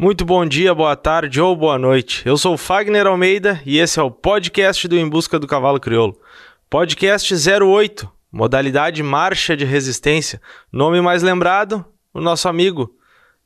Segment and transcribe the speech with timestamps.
[0.00, 2.22] Muito bom dia, boa tarde ou boa noite.
[2.24, 6.16] Eu sou Fagner Almeida e esse é o podcast do Em Busca do Cavalo Crioulo.
[6.70, 10.40] Podcast 08, modalidade marcha de resistência.
[10.72, 11.84] Nome mais lembrado,
[12.14, 12.94] o nosso amigo.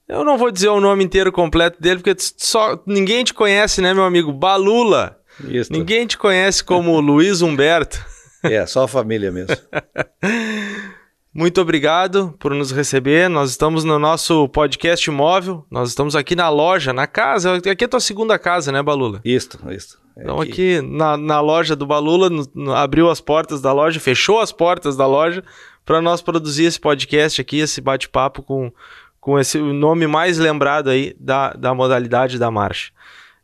[0.06, 3.94] Eu não vou dizer o nome inteiro completo dele porque só ninguém te conhece, né,
[3.94, 4.30] meu amigo?
[4.30, 5.18] Balula.
[5.48, 5.72] Isso.
[5.72, 7.98] Ninguém te conhece como Luiz Humberto.
[8.42, 9.56] É, só a família mesmo.
[11.34, 13.26] Muito obrigado por nos receber.
[13.30, 15.64] Nós estamos no nosso podcast móvel.
[15.70, 17.56] Nós estamos aqui na loja, na casa.
[17.56, 19.18] Aqui é a tua segunda casa, né, Balula?
[19.24, 19.98] Isto, isto.
[20.14, 23.98] É então aqui na, na loja do Balula, no, no, abriu as portas da loja,
[23.98, 25.42] fechou as portas da loja
[25.86, 28.70] para nós produzir esse podcast aqui, esse bate-papo com,
[29.18, 32.92] com esse nome mais lembrado aí da, da modalidade da marcha.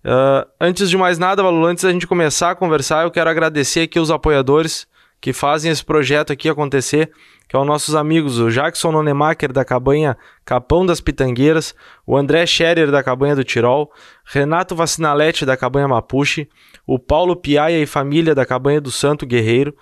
[0.05, 3.81] Uh, antes de mais nada, Balula, antes da gente começar a conversar, eu quero agradecer
[3.81, 4.87] aqui os apoiadores
[5.21, 7.11] que fazem esse projeto aqui acontecer
[7.49, 11.75] que é os nossos amigos, o Jackson Nonemacher da cabanha Capão das Pitangueiras,
[12.07, 13.91] o André Scherer da cabanha do Tirol,
[14.23, 16.47] Renato Vacinalete da cabanha Mapuche,
[16.87, 19.75] o Paulo Piaia e família da cabanha do Santo Guerreiro,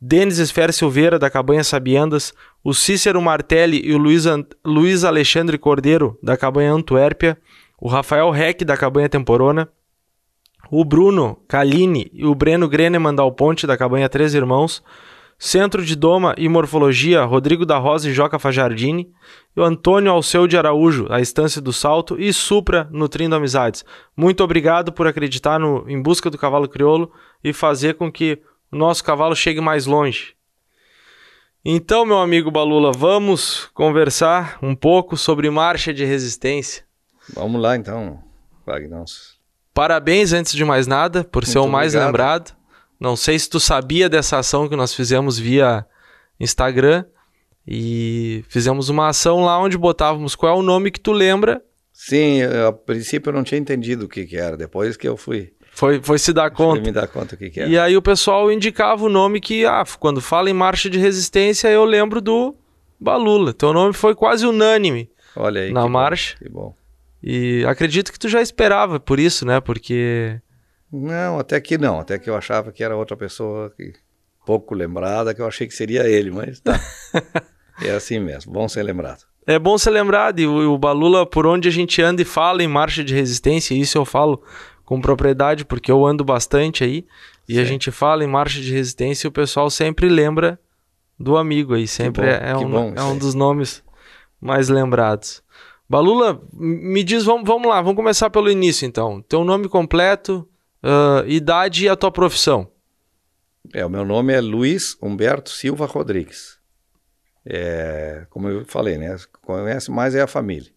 [0.00, 4.24] Denis Esfer Silveira da cabanha Sabiendas, o Cícero Martelli e o Luiz,
[4.64, 7.38] Luiz Alexandre Cordeiro da cabanha Antuérpia,
[7.80, 9.68] o Rafael Reck da cabanha Temporona,
[10.70, 14.82] o Bruno Caline e o Breno Greneman Dal Ponte da cabanha Três Irmãos,
[15.38, 19.12] Centro de Doma e Morfologia, Rodrigo da Rosa e Joca Fajardini,
[19.56, 23.84] e o Antônio Alceu de Araújo, a Estância do Salto, e Supra, Nutrindo Amizades.
[24.16, 28.76] Muito obrigado por acreditar no Em Busca do Cavalo Crioulo e fazer com que o
[28.76, 30.34] nosso cavalo chegue mais longe.
[31.64, 36.84] Então, meu amigo Balula, vamos conversar um pouco sobre marcha de resistência.
[37.34, 38.22] Vamos lá, então,
[38.66, 39.04] Wagner.
[39.74, 42.06] Parabéns, antes de mais nada, por Muito ser o mais obrigado.
[42.06, 42.56] lembrado.
[43.00, 45.84] Não sei se tu sabia dessa ação que nós fizemos via
[46.38, 47.04] Instagram
[47.66, 51.60] e fizemos uma ação lá onde botávamos qual é o nome que tu lembra.
[51.92, 55.16] Sim, eu, a princípio eu não tinha entendido o que, que era, depois que eu
[55.16, 55.52] fui.
[55.72, 56.76] Foi, foi se dar conta.
[56.76, 57.68] Foi me dar conta o que, que era.
[57.68, 61.68] E aí o pessoal indicava o nome que, ah, quando fala em marcha de resistência,
[61.68, 62.54] eu lembro do
[63.00, 63.52] Balula.
[63.52, 65.10] Teu nome foi quase unânime.
[65.34, 65.72] Olha aí.
[65.72, 66.36] Na que marcha.
[66.40, 66.74] Bom, que bom.
[67.26, 69.58] E acredito que tu já esperava por isso, né?
[69.58, 70.42] Porque
[70.92, 71.98] não, até que não.
[71.98, 73.94] Até que eu achava que era outra pessoa que,
[74.46, 76.78] pouco lembrada, que eu achei que seria ele, mas tá.
[77.82, 79.24] é assim mesmo, bom ser lembrado.
[79.46, 82.62] É bom ser lembrado, e o, o Balula, por onde a gente anda e fala
[82.62, 84.42] em marcha de resistência, isso eu falo
[84.84, 87.06] com propriedade, porque eu ando bastante aí,
[87.46, 87.60] e Sim.
[87.60, 90.58] a gente fala em marcha de resistência e o pessoal sempre lembra
[91.18, 93.82] do amigo aí, sempre bom, é, um, bom, é um dos nomes
[94.40, 95.42] mais lembrados.
[95.88, 99.20] Balula, me diz, vamos, vamos lá, vamos começar pelo início então.
[99.22, 100.48] Teu nome completo,
[100.82, 102.70] uh, idade e a tua profissão.
[103.72, 106.58] É, o meu nome é Luiz Humberto Silva Rodrigues.
[107.46, 109.16] É, como eu falei, né?
[109.42, 110.72] Conhece mais é a família.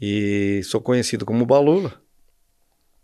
[0.00, 2.00] E sou conhecido como Balula,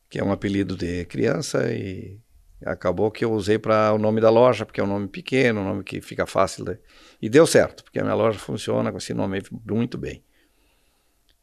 [0.09, 2.19] que é um apelido de criança e
[2.65, 5.65] acabou que eu usei para o nome da loja, porque é um nome pequeno, um
[5.65, 6.65] nome que fica fácil.
[6.65, 6.79] De...
[7.21, 10.23] E deu certo, porque a minha loja funciona com esse nome muito bem.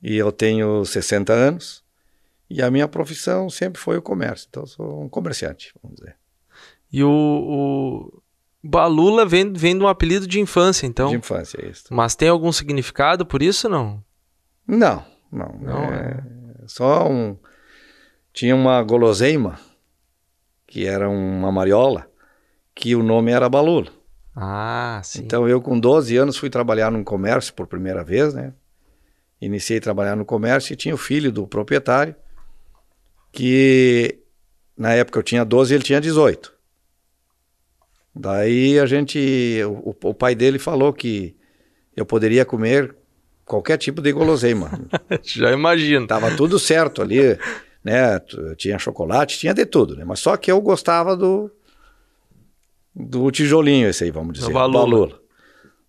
[0.04, 1.82] E eu tenho 60 anos,
[2.50, 4.48] e a minha profissão sempre foi o comércio.
[4.50, 6.18] Então, sou um comerciante, vamos dizer.
[6.92, 8.22] E o, o
[8.62, 11.10] Balula vem, vem de um apelido de infância, então?
[11.10, 11.86] De infância, é isso.
[11.90, 14.04] Mas tem algum significado por isso, não?
[14.68, 15.58] Não, não.
[15.62, 16.22] não é,
[16.62, 16.68] é...
[16.68, 17.38] Só um...
[18.34, 19.58] Tinha uma goloseima,
[20.68, 22.10] que era uma mariola,
[22.76, 23.92] que o nome era Balula.
[24.36, 25.22] Ah, sim.
[25.22, 28.54] Então, eu com 12 anos fui trabalhar num comércio por primeira vez, né?
[29.46, 32.16] Iniciei a trabalhar no comércio e tinha o filho do proprietário
[33.32, 34.20] que
[34.78, 36.54] na época eu tinha 12 e ele tinha 18.
[38.16, 41.36] Daí a gente, o, o pai dele falou que
[41.96, 42.96] eu poderia comer
[43.44, 44.72] qualquer tipo de guloseima.
[45.24, 46.06] Já imagino.
[46.06, 47.20] Tava tudo certo ali,
[47.84, 48.20] né?
[48.56, 50.06] Tinha chocolate, tinha de tudo, né?
[50.06, 51.52] Mas só que eu gostava do
[52.96, 54.80] do tijolinho esse aí, vamos dizer, balula.
[54.80, 55.23] balula.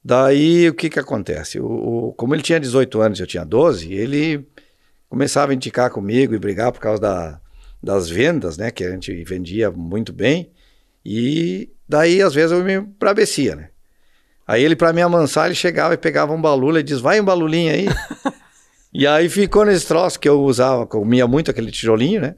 [0.05, 1.59] Daí o que que acontece?
[1.59, 1.67] O,
[2.09, 4.47] o, como ele tinha 18 anos e eu tinha 12, ele
[5.09, 7.41] começava a indicar comigo e brigar por causa da,
[7.83, 8.71] das vendas, né?
[8.71, 10.51] Que a gente vendia muito bem.
[11.05, 13.71] E daí, às vezes, eu me brabecia, né?
[14.47, 17.25] Aí ele, para me amansar, ele chegava e pegava um balula e diz, vai um
[17.25, 17.87] balulinho aí.
[18.93, 22.35] e aí ficou nesse troço que eu usava, comia muito aquele tijolinho, né?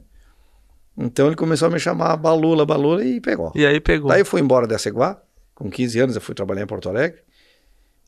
[0.97, 3.51] Então ele começou a me chamar balula, balula e pegou.
[3.53, 4.09] E aí pegou.
[4.09, 5.21] Daí eu fui embora dessa igual.
[5.53, 7.19] Com 15 anos eu fui trabalhar em Porto Alegre.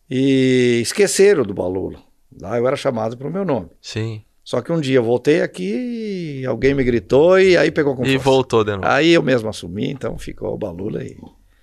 [0.09, 1.99] E esqueceram do balula.
[2.41, 3.69] Lá eu era chamado pelo meu nome.
[3.81, 4.23] Sim.
[4.43, 8.17] Só que um dia eu voltei aqui, alguém me gritou e aí pegou com E
[8.17, 8.87] voltou de novo.
[8.87, 11.15] Aí eu mesmo assumi, então ficou o Balula e,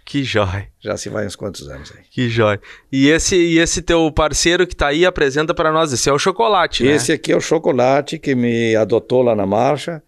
[0.04, 0.68] Que jóia.
[0.78, 2.04] Já se vai uns quantos anos aí.
[2.08, 2.60] Que jóia.
[2.92, 6.18] E esse, e esse teu parceiro que tá aí apresenta para nós, esse é o
[6.18, 6.92] Chocolate, né?
[6.92, 10.00] Esse aqui é o Chocolate que me adotou lá na marcha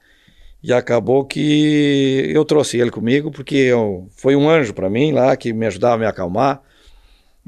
[0.62, 5.36] e acabou que eu trouxe ele comigo porque eu, foi um anjo para mim lá
[5.36, 6.62] que me ajudava a me acalmar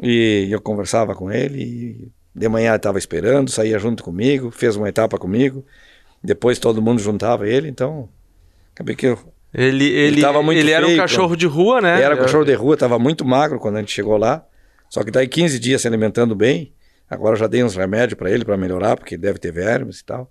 [0.03, 4.89] e eu conversava com ele e de manhã estava esperando, saía junto comigo, fez uma
[4.89, 5.65] etapa comigo,
[6.23, 8.09] depois todo mundo juntava ele, então
[8.73, 9.19] acabei que eu
[9.53, 12.01] ele, ele, ele, muito ele era um cachorro de rua, né?
[12.01, 14.45] Era um cachorro de rua, estava muito magro quando a gente chegou lá.
[14.89, 16.73] Só que daí 15 dias se alimentando bem.
[17.09, 20.05] Agora já dei uns remédios para ele para melhorar, porque ele deve ter vermes e
[20.05, 20.31] tal.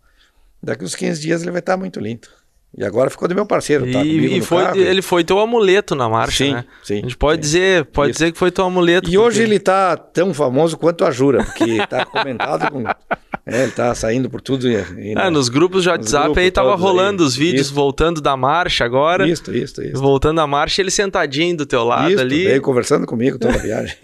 [0.63, 2.29] Daqui uns 15 dias ele vai estar muito lindo.
[2.77, 4.03] E agora ficou do meu parceiro, tá?
[4.03, 4.77] E, e foi, carro.
[4.77, 6.65] ele foi teu amuleto na marcha, sim, né?
[6.83, 6.99] Sim.
[6.99, 7.41] A gente pode sim.
[7.41, 8.19] dizer, pode Isso.
[8.19, 9.09] dizer que foi teu amuleto.
[9.09, 9.17] E porque...
[9.17, 12.83] hoje ele tá tão famoso quanto a Jura, porque tá comentado com.
[13.45, 14.69] É, ele tá saindo por tudo.
[14.69, 17.27] E, e ah, nos grupos de WhatsApp grupos aí tava rolando aí.
[17.27, 17.73] os vídeos isso.
[17.73, 19.27] voltando da marcha agora.
[19.27, 19.99] Isso, isso, isso.
[19.99, 22.45] Voltando da marcha, ele sentadinho do teu lado isso, ali.
[22.45, 23.97] Veio conversando comigo toda a viagem.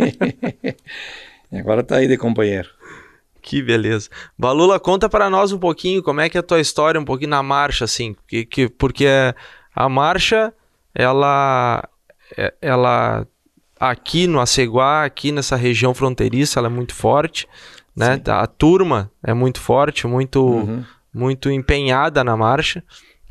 [1.54, 2.70] agora tá aí de companheiro.
[3.45, 4.09] Que beleza.
[4.36, 7.30] Balula, conta para nós um pouquinho como é que é a tua história, um pouquinho
[7.30, 9.06] na marcha, assim, que, que, porque
[9.75, 10.51] a marcha,
[10.95, 11.88] ela,
[12.36, 13.27] é, ela
[13.80, 17.47] aqui no Aceguá, aqui nessa região fronteiriça, ela é muito forte,
[17.95, 18.15] né?
[18.15, 18.31] Sim.
[18.31, 20.83] A turma é muito forte, muito, uhum.
[21.13, 22.83] muito empenhada na marcha.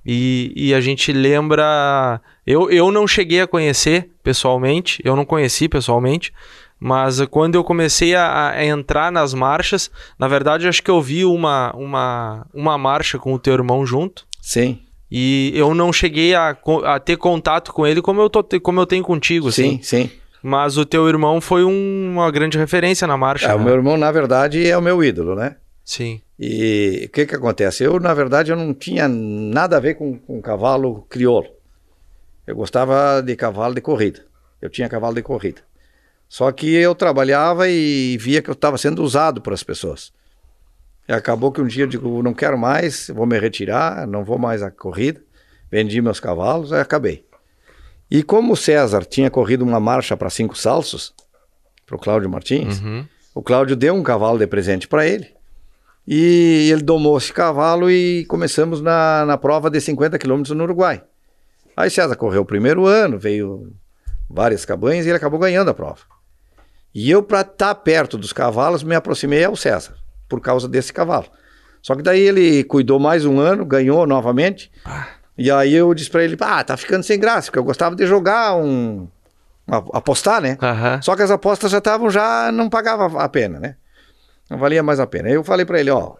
[0.06, 2.20] E, e a gente lembra.
[2.46, 6.32] Eu, eu não cheguei a conhecer pessoalmente, eu não conheci pessoalmente,
[6.78, 11.24] mas quando eu comecei a, a, entrar nas marchas, na verdade acho que eu vi
[11.24, 14.26] uma, uma, uma marcha com o teu irmão junto.
[14.40, 14.80] Sim.
[15.10, 18.86] E eu não cheguei a, a ter contato com ele como eu, tô, como eu
[18.86, 19.50] tenho contigo.
[19.52, 19.82] Sim, assim.
[19.82, 20.10] sim.
[20.42, 23.46] Mas o teu irmão foi um, uma grande referência na marcha.
[23.46, 23.54] É, né?
[23.54, 25.56] O meu irmão, na verdade, é o meu ídolo, né?
[25.84, 26.20] Sim.
[26.38, 27.84] E o que que acontece?
[27.84, 31.48] Eu, na verdade, eu não tinha nada a ver com, com cavalo crioulo.
[32.46, 34.24] Eu gostava de cavalo de corrida.
[34.60, 35.62] Eu tinha cavalo de corrida.
[36.28, 40.12] Só que eu trabalhava e via que eu estava sendo usado por as pessoas.
[41.08, 44.38] E acabou que um dia eu digo, não quero mais, vou me retirar, não vou
[44.38, 45.20] mais à corrida.
[45.70, 47.24] Vendi meus cavalos, aí acabei.
[48.10, 51.14] E como o César tinha corrido uma marcha para cinco salsos,
[51.86, 53.04] para o Cláudio Martins, uhum.
[53.34, 55.34] o Cláudio deu um cavalo de presente para ele.
[56.06, 61.02] E ele domou esse cavalo e começamos na, na prova de 50 quilômetros no Uruguai.
[61.76, 63.72] Aí César correu o primeiro ano, veio
[64.28, 66.13] várias cabanhas e ele acabou ganhando a prova.
[66.94, 69.94] E eu, para estar tá perto dos cavalos, me aproximei ao César,
[70.28, 71.26] por causa desse cavalo.
[71.82, 74.70] Só que daí ele cuidou mais um ano, ganhou novamente.
[74.84, 75.08] Ah.
[75.36, 78.06] E aí eu disse para ele: ah, tá ficando sem graça, porque eu gostava de
[78.06, 79.08] jogar um.
[79.92, 80.56] apostar, né?
[80.62, 81.02] Uhum.
[81.02, 83.76] Só que as apostas já estavam, já não pagava a pena, né?
[84.48, 85.28] Não valia mais a pena.
[85.28, 86.14] Aí eu falei para ele: ó,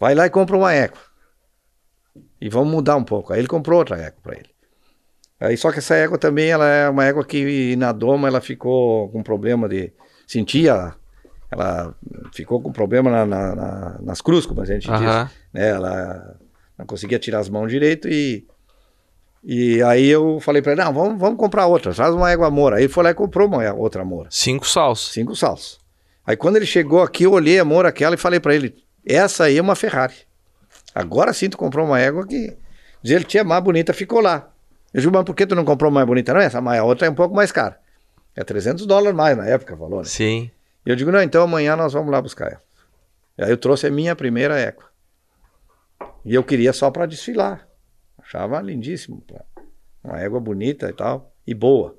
[0.00, 0.98] vai lá e compra uma égua.
[2.40, 3.32] E vamos mudar um pouco.
[3.32, 4.51] Aí ele comprou outra égua para ele.
[5.42, 9.08] Aí só que essa égua também, ela é uma égua que na doma ela ficou
[9.08, 9.92] com problema de
[10.24, 10.94] sentia,
[11.50, 11.94] ela
[12.32, 15.00] ficou com problema na, na, na, nas cruzes, como a gente diz,
[15.52, 15.68] né?
[15.68, 16.36] Ela
[16.78, 18.46] não conseguia tirar as mãos direito e
[19.44, 22.76] e aí eu falei para ele, não, vamos, vamos comprar outra, traz uma égua mora.
[22.76, 24.28] Aí ele foi lá e comprou uma outra mora.
[24.30, 25.12] Cinco salsos.
[25.12, 25.80] Cinco salsos.
[26.24, 29.44] Aí quando ele chegou aqui, eu olhei a mora aquela e falei para ele, essa
[29.44, 30.14] aí é uma Ferrari.
[30.94, 32.56] Agora sim tu comprou uma égua que
[33.02, 34.51] diz ele tinha mais bonita, ficou lá.
[34.92, 36.34] Eu digo, mas por que tu não comprou mais bonita?
[36.34, 37.78] Não, essa a outra é um pouco mais cara.
[38.34, 40.04] É 300 dólares mais na época, falou, né?
[40.04, 40.50] Sim.
[40.84, 42.62] E eu digo, não, então amanhã nós vamos lá buscar ela.
[43.38, 44.90] E aí eu trouxe a minha primeira Eco.
[46.24, 47.66] E eu queria só para desfilar.
[48.18, 49.22] Achava lindíssimo.
[50.02, 51.96] Uma égua bonita e tal, e boa.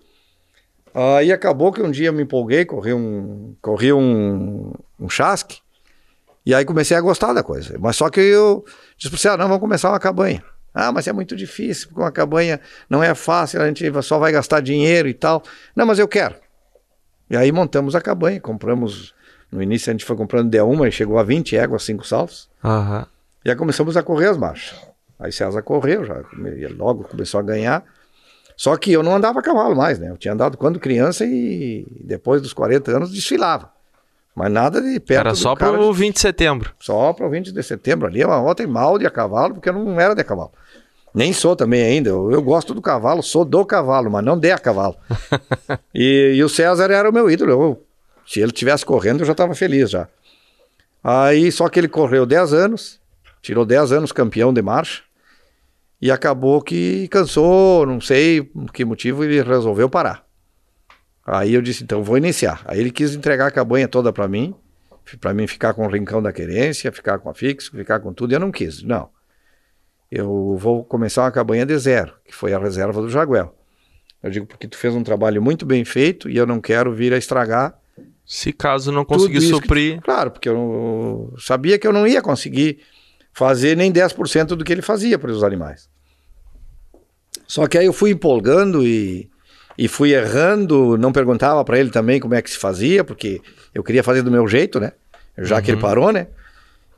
[0.94, 5.60] Aí acabou que um dia eu me empolguei, corri um, corri um, um chasque,
[6.46, 7.78] e aí comecei a gostar da coisa.
[7.80, 8.64] Mas só que eu
[8.98, 10.44] disse para você, ah, não, vamos começar uma cabanha.
[10.74, 14.32] Ah, mas é muito difícil, porque uma cabanha não é fácil, a gente só vai
[14.32, 15.44] gastar dinheiro e tal.
[15.76, 16.36] Não, mas eu quero.
[17.30, 19.14] E aí montamos a cabanha, compramos.
[19.52, 22.50] No início a gente foi comprando de uma e chegou a 20 éguas, 5 saltos.
[22.64, 23.06] Uhum.
[23.46, 24.80] E aí começamos a correr as marchas.
[25.20, 26.24] Aí César correu, já
[26.76, 27.84] logo começou a ganhar.
[28.58, 30.10] Só que eu não andava a cavalo mais, né?
[30.10, 33.72] Eu tinha andado quando criança e depois dos 40 anos desfilava.
[34.36, 36.74] Mas nada de perto Era só para o 20 de setembro.
[36.80, 38.08] Só para o 20 de setembro.
[38.08, 40.52] Ali uma outra mal de a cavalo, porque eu não era de cavalo.
[41.14, 42.10] Nem sou também ainda.
[42.10, 44.96] Eu, eu, gosto do cavalo, sou do cavalo, mas não de a cavalo.
[45.94, 47.52] e, e, o César era o meu ídolo.
[47.52, 47.86] Eu,
[48.26, 50.08] se ele tivesse correndo, eu já estava feliz já.
[51.04, 53.00] Aí, só que ele correu 10 anos,
[53.42, 55.04] tirou 10 anos campeão de marcha,
[56.02, 60.26] e acabou que cansou, não sei por que motivo, ele resolveu parar.
[61.26, 62.62] Aí eu disse, então vou iniciar.
[62.66, 64.56] Aí ele quis entregar a cabanha toda para mim,
[65.22, 68.32] para mim ficar com o rincão da querência, ficar com a fixo, ficar com tudo,
[68.32, 68.82] e eu não quis.
[68.82, 69.10] Não
[70.16, 73.56] eu vou começar uma cabanha de zero, que foi a reserva do Jaguel.
[74.22, 77.12] Eu digo porque tu fez um trabalho muito bem feito e eu não quero vir
[77.14, 77.74] a estragar.
[78.24, 80.00] Se caso não conseguir suprir.
[80.02, 82.80] Claro, porque eu sabia que eu não ia conseguir
[83.34, 85.90] fazer nem 10% do que ele fazia para os animais.
[87.48, 89.28] Só que aí eu fui empolgando e,
[89.76, 93.42] e fui errando, não perguntava para ele também como é que se fazia, porque
[93.74, 94.92] eu queria fazer do meu jeito, né?
[95.40, 95.62] Já uhum.
[95.64, 95.82] que ele uhum.
[95.82, 96.28] parou, né?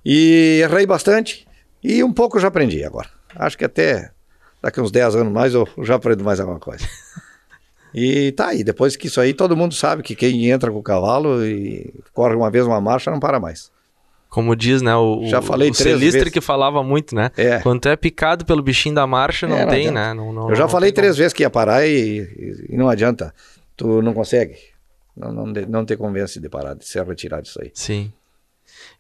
[0.04, 1.48] E errei bastante
[1.94, 3.10] e um pouco já aprendi agora.
[3.36, 4.12] Acho que até
[4.62, 6.86] daqui uns 10 anos mais eu já aprendo mais alguma coisa.
[7.98, 10.84] E tá aí, depois que isso aí, todo mundo sabe que quem entra com o
[10.84, 13.72] cavalo e corre uma vez uma marcha não para mais.
[14.28, 14.94] Como diz, né?
[14.98, 16.30] O, Já falei o três vezes.
[16.30, 17.32] que falava muito, né?
[17.38, 17.60] É.
[17.60, 20.14] Quando tu é picado pelo bichinho da marcha, não, é, não tem, né?
[20.14, 21.20] Não, não, Eu já falei três como.
[21.20, 23.34] vezes que ia parar e, e, não adianta.
[23.78, 24.58] Tu não consegue.
[25.16, 27.72] Não, não, não te convence de parar, de se retirar disso aí.
[27.74, 28.12] Sim.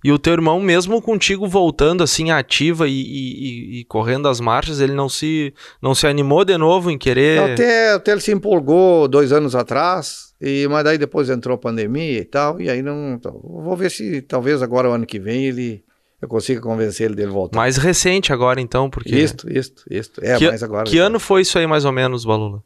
[0.04, 4.80] E o teu irmão, mesmo contigo voltando assim ativa e, e, e, correndo as marchas,
[4.80, 7.39] ele não se, não se animou de novo em querer.
[7.51, 10.34] Até, até ele se empolgou dois anos atrás.
[10.42, 13.13] E, mas daí depois entrou a pandemia e tal, e aí não.
[13.13, 15.84] Então, vou ver se talvez agora o ano que vem ele
[16.22, 17.56] eu consiga convencer ele dele voltar.
[17.56, 19.15] Mais recente agora, então, porque.
[19.15, 20.24] Isto, isto, isto.
[20.24, 20.86] É, que, mais agora.
[20.86, 22.63] Que ano foi isso aí, mais ou menos, Balula?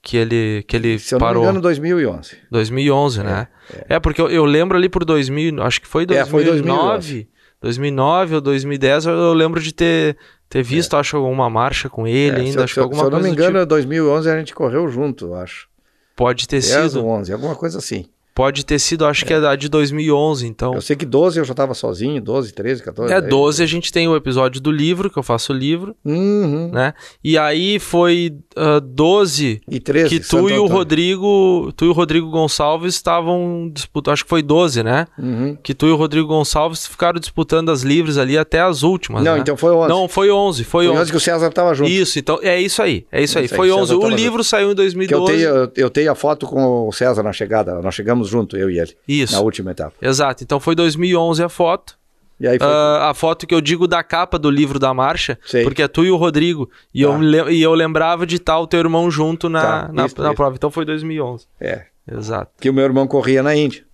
[0.00, 1.42] Que ele, que ele Se eu parou.
[1.44, 2.36] não me engano, 2011.
[2.50, 3.48] 2011, é, né?
[3.88, 6.28] É, é porque eu, eu, lembro ali por 2000, acho que foi 2009.
[6.28, 7.28] É, foi 2009.
[7.60, 10.16] 2009 ou 2010, eu lembro de ter,
[10.48, 11.00] ter visto, é.
[11.00, 12.52] acho, alguma marcha com ele é, ainda.
[12.52, 13.66] Se, acho se, alguma se eu não me engano, tipo.
[13.66, 15.68] 2011 a gente correu junto, acho.
[16.14, 17.04] Pode ter 10 sido.
[17.04, 18.06] ou 11, alguma coisa assim.
[18.38, 19.26] Pode ter sido, acho é.
[19.26, 20.72] que é a de 2011, então.
[20.72, 23.12] Eu sei que 12 eu já estava sozinho, 12, 13, 14.
[23.12, 23.64] É, 12 aí...
[23.64, 26.70] a gente tem o episódio do livro, que eu faço o livro, uhum.
[26.72, 26.94] né?
[27.24, 31.92] E aí foi uh, 12 e 13, que tu e o Rodrigo, tu e o
[31.92, 35.08] Rodrigo Gonçalves estavam disputando, acho que foi 12, né?
[35.18, 35.58] Uhum.
[35.60, 39.34] Que tu e o Rodrigo Gonçalves ficaram disputando as livres ali até as últimas, Não,
[39.34, 39.40] né?
[39.40, 39.88] então foi 11.
[39.88, 41.00] Não, foi 11, foi, foi 11.
[41.02, 41.90] 11 que o César estava junto.
[41.90, 43.46] Isso, então é isso aí, é isso aí.
[43.46, 43.94] Isso foi 11.
[43.94, 44.44] O livro junto.
[44.44, 45.08] saiu em 2012.
[45.08, 48.56] Que eu, tenho, eu tenho a foto com o César na chegada, nós chegamos junto,
[48.56, 48.94] eu e ele.
[49.06, 49.32] Isso.
[49.32, 49.94] Na última etapa.
[50.00, 50.44] Exato.
[50.44, 51.98] Então foi 2011 a foto.
[52.40, 52.68] E aí foi...
[52.68, 55.64] Uh, a foto que eu digo da capa do livro da marcha, Sei.
[55.64, 56.70] porque é tu e o Rodrigo.
[56.94, 57.08] E, tá.
[57.08, 60.28] eu, e eu lembrava de estar o teu irmão junto na, tá, na, isso, na
[60.28, 60.36] isso.
[60.36, 60.54] prova.
[60.54, 61.46] Então foi 2011.
[61.60, 61.86] É.
[62.10, 62.52] Exato.
[62.60, 63.84] Que o meu irmão corria na Índia.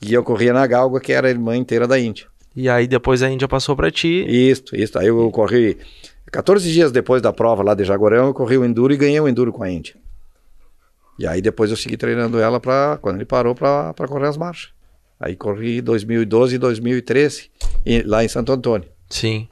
[0.00, 2.26] E eu corria na Galga, que era a irmã inteira da Índia.
[2.56, 4.24] E aí depois a Índia passou para ti.
[4.26, 4.98] Isso, isso.
[4.98, 5.78] Aí eu corri.
[6.30, 9.28] 14 dias depois da prova lá de Jaguarão, eu corri o Enduro e ganhei o
[9.28, 9.94] Enduro com a Índia.
[11.22, 14.70] E aí depois eu segui treinando ela para quando ele parou para correr as marchas.
[15.20, 17.48] Aí corri 2012 e 2013
[18.04, 18.88] lá em Santo Antônio.
[19.08, 19.46] Sim.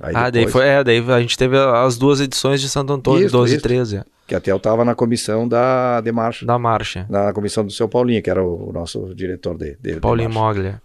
[0.00, 0.32] Aí ah, depois...
[0.32, 3.54] daí foi, é, daí a gente teve as duas edições de Santo Antônio, isso, 12
[3.54, 3.60] isso.
[3.60, 3.96] e 13.
[3.98, 4.04] É.
[4.26, 6.44] Que até eu estava na comissão da de marcha.
[6.44, 7.06] Da marcha.
[7.08, 10.34] Na comissão do seu Paulinho, que era o, o nosso diretor de, de Paulinho de
[10.34, 10.82] Moglia.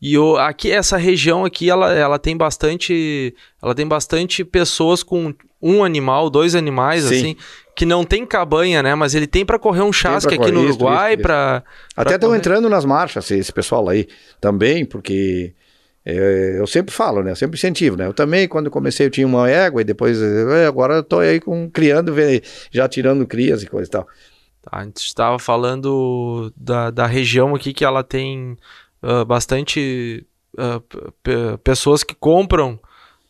[0.00, 5.34] E o, aqui essa região aqui ela, ela tem bastante ela tem bastante pessoas com
[5.62, 7.14] um animal, dois animais Sim.
[7.14, 7.36] assim,
[7.74, 8.94] que não tem cabanha, né?
[8.94, 11.62] Mas ele tem para correr um chasque aqui no Uruguai para
[11.96, 14.06] Até estão entrando nas marchas esse pessoal aí
[14.40, 15.54] também, porque
[16.04, 17.30] é, eu sempre falo, né?
[17.30, 18.06] Eu sempre incentivo, né?
[18.06, 21.40] Eu também, quando comecei, eu tinha uma égua e depois, é, agora eu tô aí
[21.40, 22.14] com, criando,
[22.70, 24.06] já tirando crias e coisa e tal.
[24.62, 28.56] Tá, a gente estava falando da, da região aqui que ela tem
[29.02, 30.26] uh, bastante
[30.58, 32.78] uh, pessoas que compram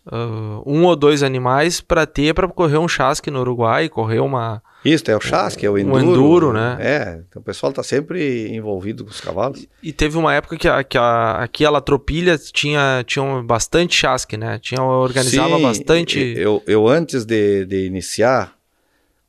[0.06, 4.62] uh, um ou dois animais para ter para correr um chasque no Uruguai, correr uma.
[4.84, 5.96] Isso, é o chasque, é o enduro.
[5.96, 6.76] Um enduro, né?
[6.80, 9.66] É, então o pessoal está sempre envolvido com os cavalos.
[9.80, 14.36] E teve uma época que, a, que a, aqui a Latropilha tinha, tinha bastante chasque,
[14.36, 14.58] né?
[14.58, 16.18] Tinha, organizava Sim, bastante...
[16.36, 18.56] Eu, eu antes de, de iniciar,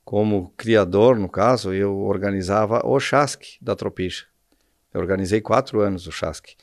[0.03, 4.25] como criador, no caso, eu organizava o chasque da Tropicha.
[4.91, 6.55] Eu organizei quatro anos o chasque.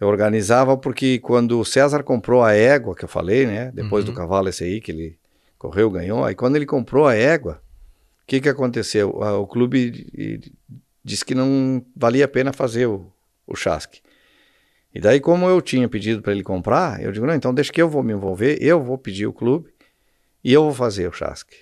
[0.00, 3.72] Eu organizava porque quando o César comprou a égua, que eu falei, né?
[3.74, 4.12] Depois uhum.
[4.12, 5.18] do cavalo esse aí, que ele
[5.58, 6.24] correu, ganhou.
[6.24, 7.60] Aí quando ele comprou a égua,
[8.22, 9.10] o que que aconteceu?
[9.10, 10.46] O, clube
[11.04, 13.12] disse que não valia a pena fazer o,
[13.46, 14.00] o chasque.
[14.94, 17.82] E daí, como eu tinha pedido para ele comprar, eu digo, não, então deixa que
[17.82, 19.68] eu vou me envolver, eu vou pedir o clube
[20.44, 21.56] e eu vou fazer o chasque.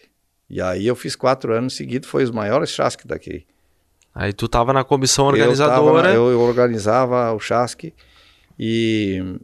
[0.49, 3.47] E aí eu fiz quatro anos seguidos, foi os maiores chasques daqui.
[4.15, 6.13] Aí tu tava na comissão organizadora.
[6.13, 7.93] Eu, na, eu organizava o chasque
[8.59, 9.39] e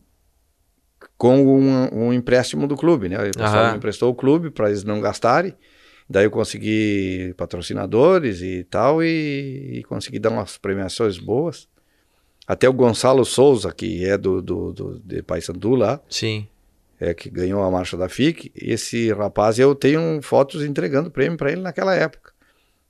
[1.17, 3.17] com um, um empréstimo do clube, né?
[3.17, 5.55] O pessoal me emprestou o clube para eles não gastarem.
[6.09, 11.69] Daí eu consegui patrocinadores e tal e, e, consegui dar umas premiações boas.
[12.47, 16.01] Até o Gonçalo Souza, que é do, do, do de Paysandu lá.
[16.09, 16.49] Sim.
[17.01, 18.53] É, que ganhou a marcha da FIC.
[18.55, 22.32] Esse rapaz, eu tenho fotos entregando prêmio para ele naquela época.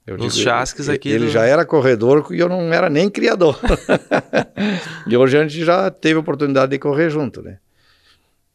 [0.07, 1.09] Eu Nos digo, chasques aqui.
[1.09, 1.31] Ele do...
[1.31, 3.59] já era corredor e eu não era nem criador.
[5.07, 7.59] e hoje a gente já teve a oportunidade de correr junto, né?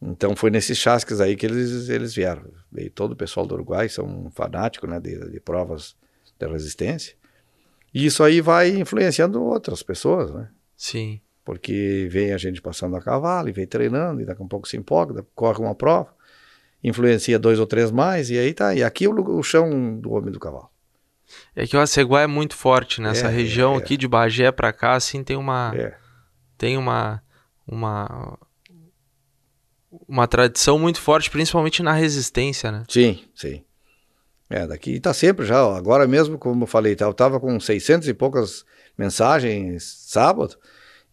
[0.00, 2.42] Então foi nesses chasques aí que eles, eles vieram.
[2.70, 5.96] Veio todo o pessoal do Uruguai, são fanáticos né, de, de provas
[6.38, 7.16] de resistência.
[7.92, 10.48] E isso aí vai influenciando outras pessoas, né?
[10.76, 11.20] Sim.
[11.44, 14.68] Porque vem a gente passando a cavalo e vem treinando, e daqui a um pouco
[14.68, 16.14] se empolga, corre uma prova,
[16.84, 18.74] influencia dois ou três mais, e aí tá.
[18.74, 20.70] E aqui o, o chão do homem do cavalo.
[21.54, 24.72] É que o Aceguá é muito forte nessa É, região é, aqui de Bagé pra
[24.72, 25.94] cá, assim, tem uma É.
[26.56, 27.22] tem uma
[27.66, 28.38] uma
[30.06, 32.84] uma tradição muito forte, principalmente na resistência, né?
[32.88, 33.62] Sim, sim.
[34.50, 35.60] É, daqui está sempre já.
[35.76, 38.64] Agora mesmo, como eu falei, eu estava com 600 e poucas
[38.96, 40.56] mensagens sábado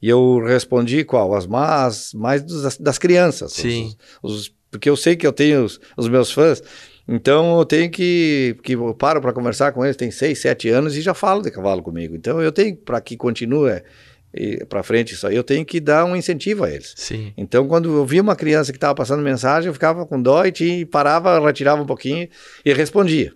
[0.01, 1.33] e eu respondi qual?
[1.33, 3.53] As más, mais dos- das crianças.
[3.53, 3.95] Sim.
[4.21, 6.61] Os- os- porque eu sei que eu tenho os, os meus fãs,
[7.07, 8.57] então eu tenho que.
[8.63, 11.51] que eu paro para conversar com eles, tem 6, 7 anos e já falo de
[11.51, 12.15] cavalo comigo.
[12.15, 13.81] Então eu tenho, para que continue
[14.67, 16.93] para frente isso aí, eu tenho que dar um incentivo a eles.
[16.97, 17.31] Sim.
[17.37, 20.51] Então, quando eu via uma criança que estava passando mensagem, eu ficava com dó e
[20.51, 22.27] tinha, parava, retirava um pouquinho
[22.65, 23.33] e respondia.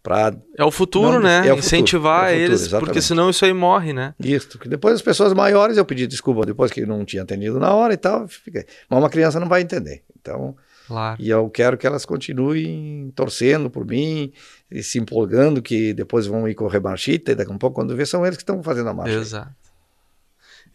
[0.00, 1.38] Pra É o futuro, Não, né?
[1.38, 4.14] é o futuro, Incentivar é o futuro, eles, porque senão isso aí morre, né?
[4.20, 4.56] isso.
[4.60, 7.92] Que depois as pessoas maiores eu pedi desculpa depois que não tinha atendido na hora
[7.92, 8.28] e tal.
[8.28, 8.64] Fiquei.
[8.88, 10.04] Mas uma criança não vai entender.
[10.20, 10.54] Então,
[10.88, 11.20] Claro.
[11.22, 14.32] e eu quero que elas continuem torcendo por mim
[14.70, 17.94] e se empolgando que depois vão ir correr marchita e daqui a um pouco, quando
[17.94, 19.14] vê, são eles que estão fazendo a marcha.
[19.14, 19.52] Exato.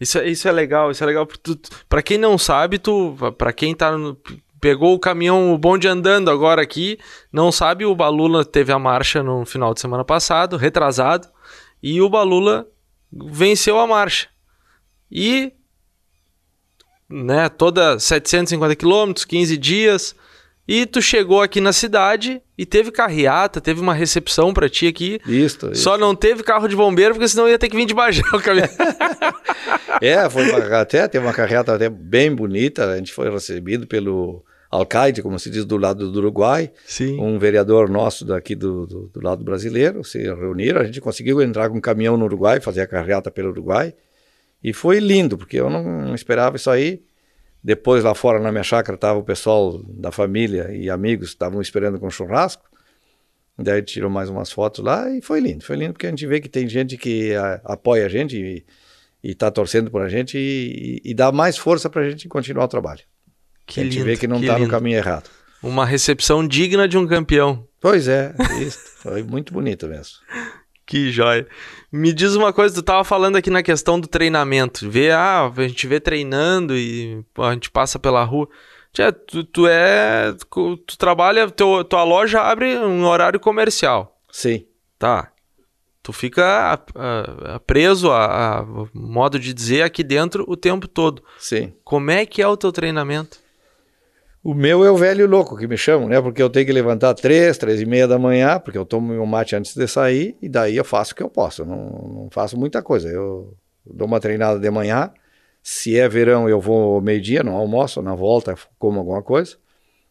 [0.00, 1.26] Isso, é- isso é legal, isso é legal.
[1.88, 4.16] Pra quem não sabe, tu, pra quem tá no-
[4.60, 6.98] pegou o caminhão, o bonde andando agora aqui,
[7.32, 11.28] não sabe, o Balula teve a marcha no final de semana passado, retrasado,
[11.82, 12.66] e o Balula
[13.12, 14.28] venceu a marcha.
[15.12, 15.52] E,
[17.10, 20.14] né, toda 750 quilômetros, 15 dias,
[20.66, 25.20] e tu chegou aqui na cidade e teve carreata, teve uma recepção pra ti aqui,
[25.26, 25.82] Isso, isso.
[25.82, 28.40] só não teve carro de bombeiro, porque senão ia ter que vir de Bagé o
[28.40, 28.68] caminhão.
[30.00, 32.90] É, foi uma, até teve uma carreata até bem bonita.
[32.90, 36.70] A gente foi recebido pelo alcaide, como se diz, do lado do Uruguai.
[36.84, 37.18] Sim.
[37.20, 40.80] Um vereador nosso daqui do, do, do lado brasileiro se reuniram.
[40.80, 43.94] A gente conseguiu entrar com um caminhão no Uruguai, fazer a carreata pelo Uruguai.
[44.64, 47.02] E foi lindo, porque eu não esperava isso aí.
[47.62, 52.00] Depois, lá fora na minha chácara, estava o pessoal da família e amigos estavam esperando
[52.00, 52.64] com churrasco.
[53.58, 55.62] Daí tirou mais umas fotos lá e foi lindo.
[55.62, 58.64] Foi lindo porque a gente vê que tem gente que a, apoia a gente e,
[59.22, 62.26] e tá torcendo por a gente e, e, e dá mais força para a gente
[62.26, 63.02] continuar o trabalho.
[63.66, 65.28] Que a gente lindo, vê que não está no caminho errado.
[65.62, 67.66] Uma recepção digna de um campeão.
[67.80, 68.78] Pois é, isso.
[68.96, 70.16] Foi muito bonito mesmo.
[70.86, 71.46] Que joia.
[71.90, 74.88] Me diz uma coisa, tu tava falando aqui na questão do treinamento.
[74.90, 78.48] Vê, ah, a gente vê treinando e a gente passa pela rua.
[79.26, 80.32] Tu, tu é.
[80.86, 84.20] Tu trabalha, teu, tua loja abre um horário comercial.
[84.30, 84.66] Sim.
[84.98, 85.32] Tá.
[86.02, 90.86] Tu fica a- a- a- preso a, a modo de dizer aqui dentro o tempo
[90.86, 91.24] todo.
[91.38, 91.72] Sim.
[91.82, 93.38] Como é que é o teu treinamento?
[94.44, 96.20] O meu é o velho louco que me chamam, né?
[96.20, 99.24] Porque eu tenho que levantar três, três e meia da manhã, porque eu tomo meu
[99.24, 101.62] mate antes de sair, e daí eu faço o que eu posso.
[101.62, 103.08] Eu não, não faço muita coisa.
[103.08, 105.10] Eu dou uma treinada de manhã.
[105.62, 109.56] Se é verão, eu vou ao meio-dia, não almoço, na volta como alguma coisa.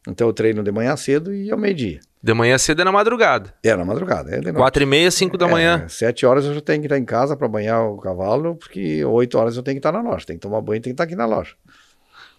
[0.08, 2.00] Então eu treino de manhã cedo e ao meio-dia.
[2.22, 3.54] De manhã cedo é na madrugada.
[3.64, 4.58] É na madrugada, é de noite.
[4.58, 5.84] Quatro e meia, cinco da manhã.
[5.86, 9.06] É, sete horas eu já tenho que estar em casa para banhar o cavalo, porque
[9.06, 10.26] oito horas eu tenho que estar na loja.
[10.26, 11.54] Tem que tomar banho, tem que estar aqui na loja.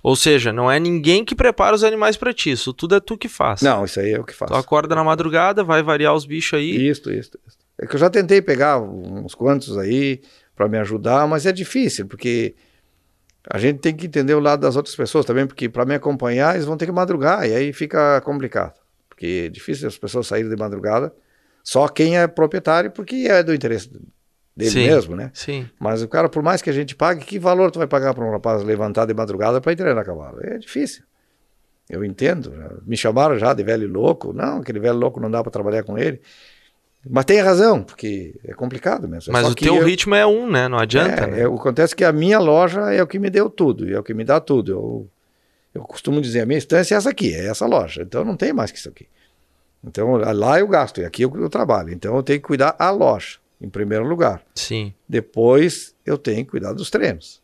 [0.05, 2.51] Ou seja, não é ninguém que prepara os animais pra ti.
[2.51, 3.63] Isso tudo é tu que faz.
[3.63, 4.53] Não, isso aí é o que faço.
[4.53, 6.91] Tu acorda na madrugada, vai variar os bichos aí.
[6.91, 7.59] Isso, isso, isso.
[7.79, 10.21] É que eu já tentei pegar uns quantos aí
[10.55, 12.55] para me ajudar, mas é difícil, porque
[13.51, 16.55] a gente tem que entender o lado das outras pessoas também, porque para me acompanhar
[16.55, 18.75] eles vão ter que madrugar, e aí fica complicado.
[19.09, 21.15] Porque é difícil as pessoas saírem de madrugada,
[21.63, 23.91] só quem é proprietário, porque é do interesse
[24.57, 24.87] dele Sim.
[24.87, 25.31] mesmo, né?
[25.35, 25.69] Sim.
[25.79, 28.25] Mas o cara, por mais que a gente pague, que valor tu vai pagar para
[28.25, 30.39] um rapaz levantar de madrugada para ir treinar a cavalo?
[30.43, 31.03] É difícil.
[31.91, 32.53] Eu entendo.
[32.87, 34.33] Me chamaram já de velho louco.
[34.33, 36.21] Não, aquele velho louco não dá para trabalhar com ele.
[37.07, 39.31] Mas tem razão, porque é complicado mesmo.
[39.33, 40.69] Mas Só o teu eu- ritmo é um, né?
[40.69, 41.41] Não adianta, é, né?
[41.43, 43.87] é, o que acontece é que a minha loja é o que me deu tudo,
[43.87, 44.73] e é o que me dá tudo.
[44.73, 45.09] Eu,
[45.75, 48.01] eu costumo dizer, a minha estância é essa aqui, é essa loja.
[48.03, 49.07] Então não tem mais que isso aqui.
[49.87, 51.93] Então lá eu gasto, e aqui eu, eu trabalho.
[51.93, 54.43] Então eu tenho que cuidar a loja, em primeiro lugar.
[54.55, 54.93] Sim.
[55.09, 57.43] Depois eu tenho que cuidar dos treinos.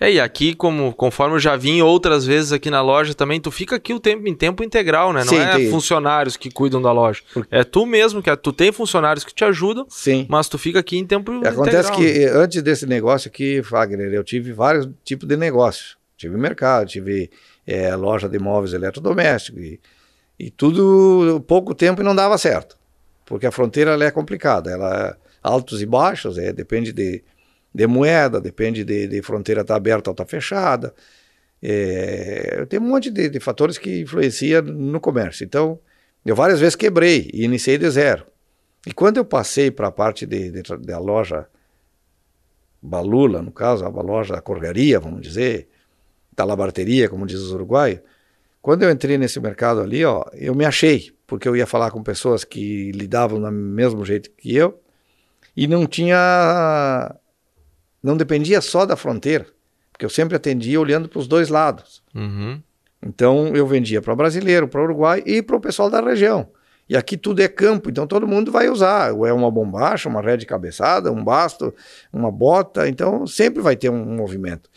[0.00, 3.50] É, e aqui, como, conforme eu já vim outras vezes aqui na loja também, tu
[3.50, 5.20] fica aqui o tempo em tempo integral, né?
[5.20, 7.22] Não Sim, é tem- funcionários que cuidam da loja.
[7.50, 10.26] É tu mesmo, que tu tem funcionários que te ajudam, Sim.
[10.28, 11.96] mas tu fica aqui em tempo Acontece integral.
[11.96, 15.96] que eh, antes desse negócio aqui, Fagner, eu tive vários tipos de negócios.
[16.16, 17.30] Tive mercado, tive
[17.66, 19.80] eh, loja de móveis eletrodomésticos e,
[20.38, 22.76] e tudo pouco tempo e não dava certo.
[23.26, 27.22] Porque a fronteira é complicada, ela é altos e baixos, é, depende de,
[27.72, 30.94] de moeda, depende de, de fronteira estar aberta ou estar fechada.
[31.62, 35.44] É, tenho um monte de, de fatores que influenciam no comércio.
[35.44, 35.78] Então,
[36.24, 38.26] eu várias vezes quebrei e iniciei de zero.
[38.86, 41.46] E quando eu passei para a parte de, de, da loja
[42.82, 45.68] Balula, no caso, a loja da correria, vamos dizer,
[46.34, 48.00] da labarteria, como diz os uruguaios,
[48.60, 52.02] quando eu entrei nesse mercado ali, ó, eu me achei, porque eu ia falar com
[52.02, 54.83] pessoas que lidavam do mesmo jeito que eu
[55.56, 57.14] e não tinha.
[58.02, 59.46] não dependia só da fronteira,
[59.92, 62.02] porque eu sempre atendia olhando para os dois lados.
[62.14, 62.60] Uhum.
[63.04, 66.48] Então eu vendia para brasileiro, para uruguai e para o pessoal da região.
[66.88, 69.12] E aqui tudo é campo, então todo mundo vai usar.
[69.12, 71.74] Ou é uma bombacha, uma rede cabeçada, um basto,
[72.12, 74.70] uma bota, então sempre vai ter um movimento.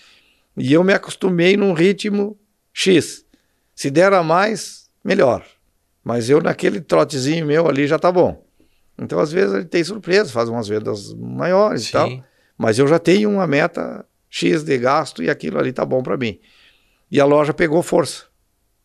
[0.56, 2.38] E eu me acostumei num ritmo
[2.74, 3.26] X.
[3.76, 5.46] Se der a mais, melhor.
[6.04, 8.47] Mas eu naquele trotezinho meu ali já tá bom.
[8.98, 11.90] Então às vezes ele tem surpresa, faz umas vendas maiores Sim.
[11.90, 12.24] e tal.
[12.58, 16.18] Mas eu já tenho uma meta X de gasto e aquilo ali tá bom para
[16.18, 16.40] mim.
[17.10, 18.26] E a loja pegou força.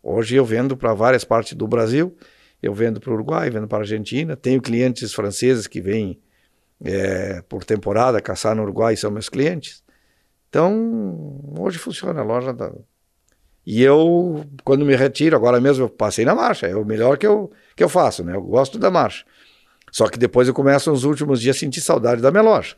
[0.02, 2.16] Hoje eu vendo para várias partes do Brasil,
[2.62, 6.20] eu vendo para o Uruguai, vendo para a Argentina, tenho clientes franceses que vêm
[6.84, 9.82] é, por temporada caçar no Uruguai, são meus clientes.
[10.48, 12.52] Então, hoje funciona a loja.
[12.52, 12.72] Da...
[13.64, 17.26] E eu, quando me retiro, agora mesmo eu passei na marcha, é o melhor que
[17.26, 18.34] eu, que eu faço, né?
[18.34, 19.24] Eu gosto da marcha.
[19.92, 22.74] Só que depois eu começo nos últimos dias a sentir saudade da minha loja.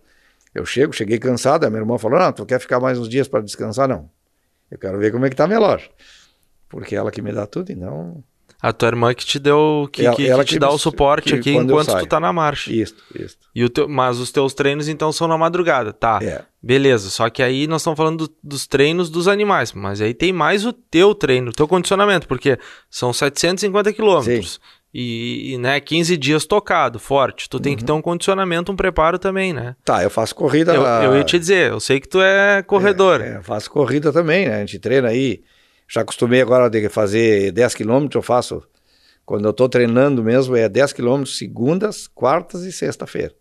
[0.53, 3.29] Eu chego, cheguei cansado, a minha irmã falou, não, tu quer ficar mais uns dias
[3.29, 3.89] para descansar?
[3.89, 4.11] Não.
[4.69, 5.89] Eu quero ver como é que tá a minha loja.
[6.69, 8.23] Porque é ela que me dá tudo, então...
[8.61, 10.79] A tua irmã que te deu, que, ela, que, ela que te dá me, o
[10.79, 12.73] suporte aqui enquanto tu tá na marcha.
[12.73, 13.37] Isso, isso.
[13.55, 16.19] E o teu, mas os teus treinos então são na madrugada, tá?
[16.23, 16.43] É.
[16.63, 20.33] Beleza, só que aí nós estamos falando do, dos treinos dos animais, mas aí tem
[20.33, 24.59] mais o teu treino, o teu condicionamento, porque são 750 quilômetros.
[24.97, 27.51] E, e, né, 15 dias tocado, forte.
[27.51, 27.79] Tu tem uhum.
[27.79, 29.75] que ter um condicionamento, um preparo também, né?
[29.85, 30.73] Tá, eu faço corrida.
[30.73, 33.21] Eu, eu ia te dizer, eu sei que tu é corredor.
[33.21, 34.57] É, é, eu faço corrida também, né?
[34.57, 35.43] A gente treina aí
[35.89, 38.63] já acostumei agora de fazer 10 quilômetros, eu faço,
[39.25, 43.35] quando eu estou treinando mesmo, é 10 quilômetros segundas, quartas e sexta-feira.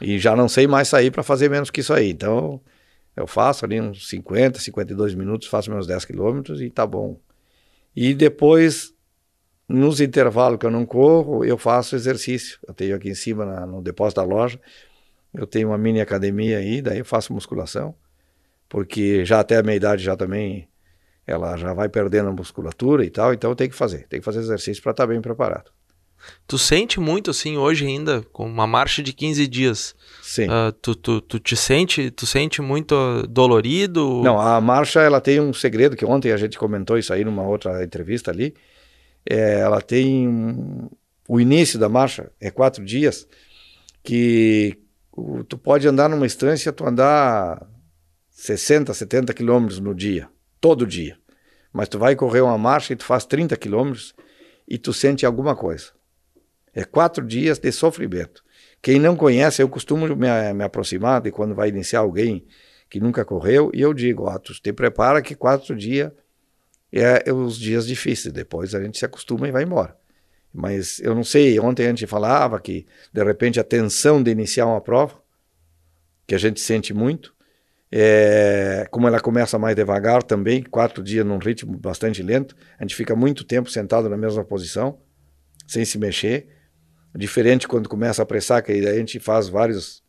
[0.00, 2.10] E já não sei mais sair para fazer menos que isso aí.
[2.10, 2.60] Então,
[3.16, 7.18] eu faço ali uns 50, 52 minutos, faço meus 10 quilômetros e tá bom.
[7.94, 8.92] E depois,
[9.68, 12.58] nos intervalos que eu não corro, eu faço exercício.
[12.66, 14.58] Eu tenho aqui em cima, na, no depósito da loja,
[15.34, 17.94] eu tenho uma mini academia aí, daí eu faço musculação,
[18.68, 20.68] porque já até a minha idade já também
[21.26, 24.38] ela já vai perdendo a musculatura e tal, então tem que fazer, tem que fazer
[24.38, 25.70] exercício para estar tá bem preparado.
[26.46, 29.94] Tu sente muito assim hoje ainda, com uma marcha de 15 dias?
[30.22, 30.46] Sim.
[30.46, 34.22] Uh, tu, tu, tu te sente, tu sente muito dolorido?
[34.24, 37.46] Não, a marcha ela tem um segredo que ontem a gente comentou isso aí numa
[37.46, 38.54] outra entrevista ali.
[39.28, 40.88] É, ela tem um,
[41.28, 43.28] o início da marcha é quatro dias
[44.02, 44.78] que
[45.12, 47.68] o, tu pode andar numa estância, tu andar
[48.30, 50.28] 60, 70 quilômetros no dia
[50.60, 51.18] todo dia.
[51.72, 54.14] Mas tu vai correr uma marcha e tu faz 30 quilômetros
[54.66, 55.92] e tu sente alguma coisa.
[56.74, 58.42] É quatro dias de sofrimento.
[58.80, 62.46] Quem não conhece, eu costumo me, me aproximar de quando vai iniciar alguém
[62.88, 66.10] que nunca correu e eu digo, ó, tu te prepara que quatro dias
[66.92, 68.32] é, é os dias difíceis.
[68.32, 69.96] Depois a gente se acostuma e vai embora.
[70.52, 74.66] Mas eu não sei, ontem a gente falava que de repente a tensão de iniciar
[74.66, 75.20] uma prova,
[76.26, 77.34] que a gente sente muito,
[77.90, 82.94] é, como ela começa mais devagar também, quatro dias num ritmo bastante lento, a gente
[82.94, 84.98] fica muito tempo sentado na mesma posição,
[85.66, 86.48] sem se mexer.
[87.14, 90.02] Diferente quando começa a apressar, que aí a gente faz vários.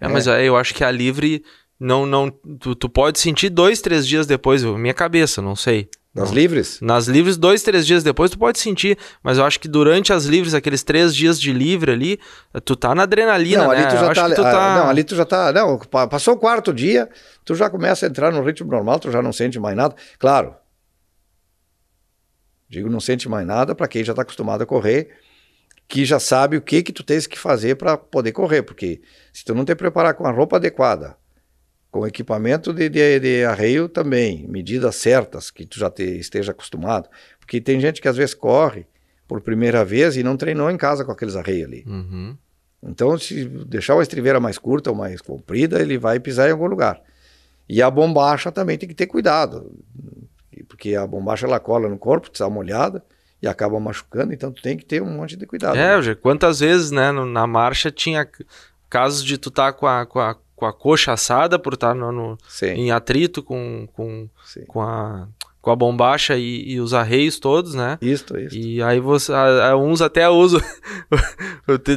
[0.00, 0.12] É, né?
[0.12, 1.44] mas eu acho que a livre
[1.78, 5.88] não, não, tu, tu pode sentir dois, três dias depois, minha cabeça, não sei.
[6.16, 6.80] Nas livres?
[6.80, 10.24] Nas livres, dois, três dias depois tu pode sentir, mas eu acho que durante as
[10.24, 12.18] livres, aqueles três dias de livre ali,
[12.64, 13.84] tu tá na adrenalina, não, né?
[13.84, 14.76] Ali tu já tá, tu tá...
[14.76, 15.52] Não, ali tu já tá...
[15.52, 17.08] Não, passou o quarto dia,
[17.44, 19.94] tu já começa a entrar no ritmo normal, tu já não sente mais nada.
[20.18, 20.54] Claro,
[22.68, 25.10] digo não sente mais nada para quem já está acostumado a correr,
[25.86, 29.02] que já sabe o que que tu tens que fazer para poder correr, porque
[29.32, 31.16] se tu não te preparar com a roupa adequada,
[31.96, 37.08] com equipamento de, de, de, arreio também, medidas certas que tu já te, esteja acostumado,
[37.40, 38.86] porque tem gente que às vezes corre
[39.26, 41.84] por primeira vez e não treinou em casa com aqueles arreios ali.
[41.86, 42.36] Uhum.
[42.82, 46.66] Então, se deixar uma estriveira mais curta ou mais comprida, ele vai pisar em algum
[46.66, 47.00] lugar.
[47.66, 49.72] E a bombacha também tem que ter cuidado,
[50.68, 53.02] porque a bombacha ela cola no corpo, está molhada
[53.40, 55.78] e acaba machucando, então tu tem que ter um monte de cuidado.
[55.78, 56.14] É, né?
[56.14, 58.28] quantas vezes, né, na marcha tinha
[58.90, 61.94] casos de tu estar tá com a, com a com a coxa assada por estar
[61.94, 64.28] no, no em atrito com, com,
[64.66, 65.28] com, a,
[65.60, 67.98] com a bombacha e, e, os arreios todos, né?
[68.00, 68.56] Isso, isso.
[68.56, 70.60] E aí você, a, a uns até usam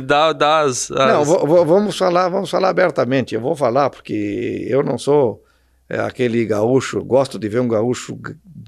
[0.05, 1.27] dá, dá as, as...
[1.27, 3.33] Não, vamos falar, vamos falar abertamente.
[3.33, 5.41] Eu vou falar porque eu não sou
[5.89, 8.15] é aquele gaúcho, gosto de ver um gaúcho,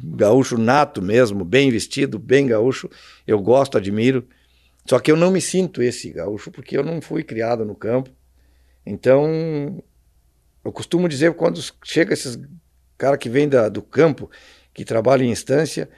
[0.03, 2.89] gaúcho nato mesmo, bem vestido, bem gaúcho.
[3.27, 4.25] Eu gosto, admiro.
[4.87, 8.09] Só que eu não me sinto esse gaúcho porque eu não fui criado no campo.
[8.85, 9.83] Então,
[10.63, 12.39] eu costumo dizer quando chega esses
[12.97, 14.29] cara que vem da, do campo,
[14.73, 15.89] que trabalha em instância,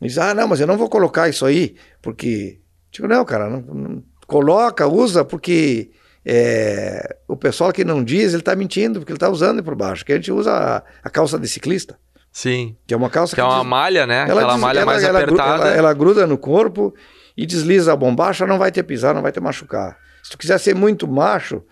[0.00, 3.60] diz: "Ah, não, mas eu não vou colocar isso aí, porque Digo, não, cara, não,
[3.62, 5.90] não, coloca, usa, porque
[6.26, 10.04] é, o pessoal que não diz, ele está mentindo, porque ele está usando por baixo.
[10.04, 11.98] Que a gente usa a, a, calça de ciclista.
[12.30, 12.76] Sim.
[12.86, 14.26] Que é uma calça que, é que é uma diz, malha, né?
[14.28, 15.68] Ela Aquela diz, malha ela, mais ela, apertada.
[15.68, 16.94] Ela, ela, gruda no corpo
[17.34, 19.96] e desliza a bombacha, não vai ter pisar, não vai ter machucar.
[20.22, 21.62] Se tu quiser ser muito macho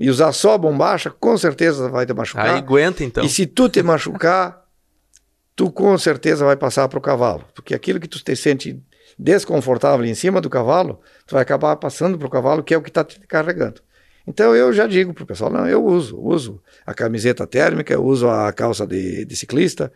[0.00, 2.54] e usar só a bombacha, com certeza vai te machucar.
[2.54, 3.22] Aí aguenta, então.
[3.22, 4.64] E se tu te machucar,
[5.54, 7.44] tu com certeza vai passar para o cavalo.
[7.54, 8.82] Porque aquilo que tu te sente
[9.18, 12.82] desconfortável em cima do cavalo, tu vai acabar passando para o cavalo, que é o
[12.82, 13.82] que está te carregando.
[14.26, 18.02] Então eu já digo para o pessoal, não, eu uso, uso a camiseta térmica, eu
[18.02, 19.92] uso a calça de, de ciclista,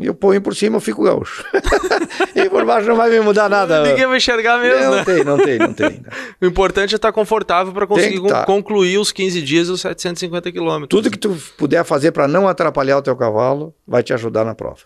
[0.00, 1.44] eu ponho por cima, eu fico gaúcho.
[2.34, 3.82] e por baixo não vai me mudar nada.
[3.82, 5.04] Ninguém vai enxergar mesmo, não, né?
[5.04, 6.02] Tem, não tem, não tem.
[6.40, 8.44] o importante é estar confortável para conseguir tá.
[8.44, 10.88] concluir os 15 dias e os 750 quilômetros.
[10.88, 14.54] Tudo que tu puder fazer para não atrapalhar o teu cavalo vai te ajudar na
[14.54, 14.80] prova.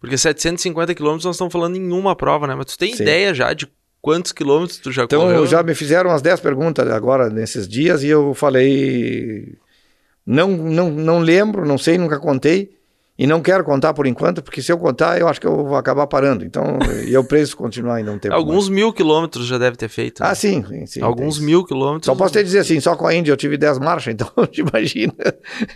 [0.00, 2.54] Porque 750 quilômetros nós estamos falando em uma prova, né?
[2.54, 3.02] Mas tu tem Sim.
[3.02, 3.68] ideia já de
[4.00, 5.36] quantos quilômetros tu já então, correu?
[5.36, 9.54] Então, já me fizeram umas 10 perguntas agora nesses dias e eu falei...
[10.24, 12.75] Não, não, não lembro, não sei, nunca contei.
[13.18, 15.76] E não quero contar por enquanto, porque se eu contar, eu acho que eu vou
[15.76, 16.44] acabar parando.
[16.44, 18.34] Então, e eu preciso continuar ainda um tempo.
[18.34, 18.76] Alguns mais.
[18.76, 20.22] mil quilômetros já deve ter feito.
[20.22, 20.28] Né?
[20.28, 22.04] Ah, sim, sim, sim Alguns mil quilômetros.
[22.04, 25.14] Só posso te dizer assim, só com a Índia eu tive 10 marchas, então imagina.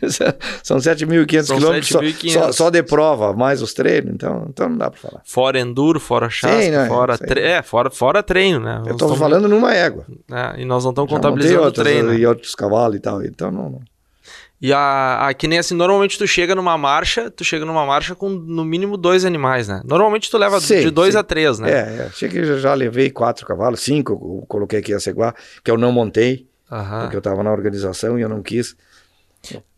[0.62, 4.90] São 7.500 quilômetros só, só, só, de prova, mais os treinos, então, então não dá
[4.90, 5.22] para falar.
[5.24, 6.86] Fora enduro, fora chassi, sim, né?
[6.88, 7.40] fora, tre...
[7.40, 8.82] é, fora, fora treino, né?
[8.84, 10.04] Eu estou falando numa égua.
[10.30, 12.12] É, e nós não estamos contabilizando outros, o treino.
[12.12, 13.70] E outros cavalos e tal, então não...
[13.70, 13.80] não.
[14.60, 18.14] E a, a, que nem assim, normalmente tu chega numa marcha, tu chega numa marcha
[18.14, 19.80] com no mínimo dois animais, né?
[19.84, 21.18] Normalmente tu leva sim, de dois sim.
[21.18, 21.70] a três, né?
[21.70, 22.10] É, é.
[22.12, 25.90] cheguei já, já levei quatro cavalos, cinco, eu coloquei aqui a ceguá, que eu não
[25.90, 27.00] montei, Aham.
[27.02, 28.76] porque eu estava na organização e eu não quis.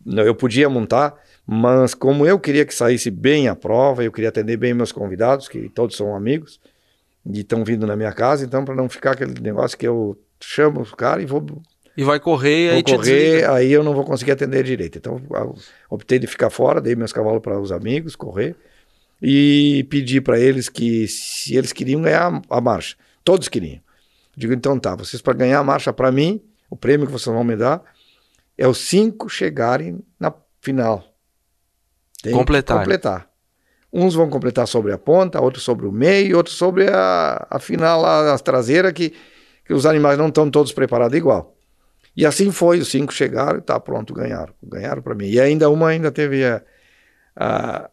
[0.05, 1.15] Eu podia montar,
[1.47, 5.47] mas como eu queria que saísse bem a prova, eu queria atender bem meus convidados,
[5.47, 6.59] que todos são amigos,
[7.25, 10.81] e estão vindo na minha casa, então para não ficar aquele negócio que eu chamo
[10.81, 11.45] os caras e vou
[11.95, 14.97] e vai correr vou aí correr, aí eu não vou conseguir atender direito.
[14.97, 15.21] Então,
[15.89, 18.55] optei de ficar fora, dei meus cavalos para os amigos correr
[19.21, 23.79] e pedi para eles que se eles queriam ganhar a marcha, todos queriam.
[24.35, 27.43] Digo, então tá, vocês para ganhar a marcha para mim, o prêmio que vocês vão
[27.43, 27.83] me dar
[28.57, 31.03] é os cinco chegarem na final.
[32.21, 32.79] Tem completar.
[32.79, 33.29] completar.
[33.91, 38.03] Uns vão completar sobre a ponta, outros sobre o meio, outros sobre a, a final,
[38.03, 39.13] a, a traseira, que,
[39.63, 41.55] que os animais não estão todos preparados igual.
[42.15, 44.53] E assim foi, os cinco chegaram e tá pronto, ganharam.
[44.61, 45.27] Ganharam para mim.
[45.27, 46.61] E ainda uma ainda teve a,
[47.35, 47.89] a,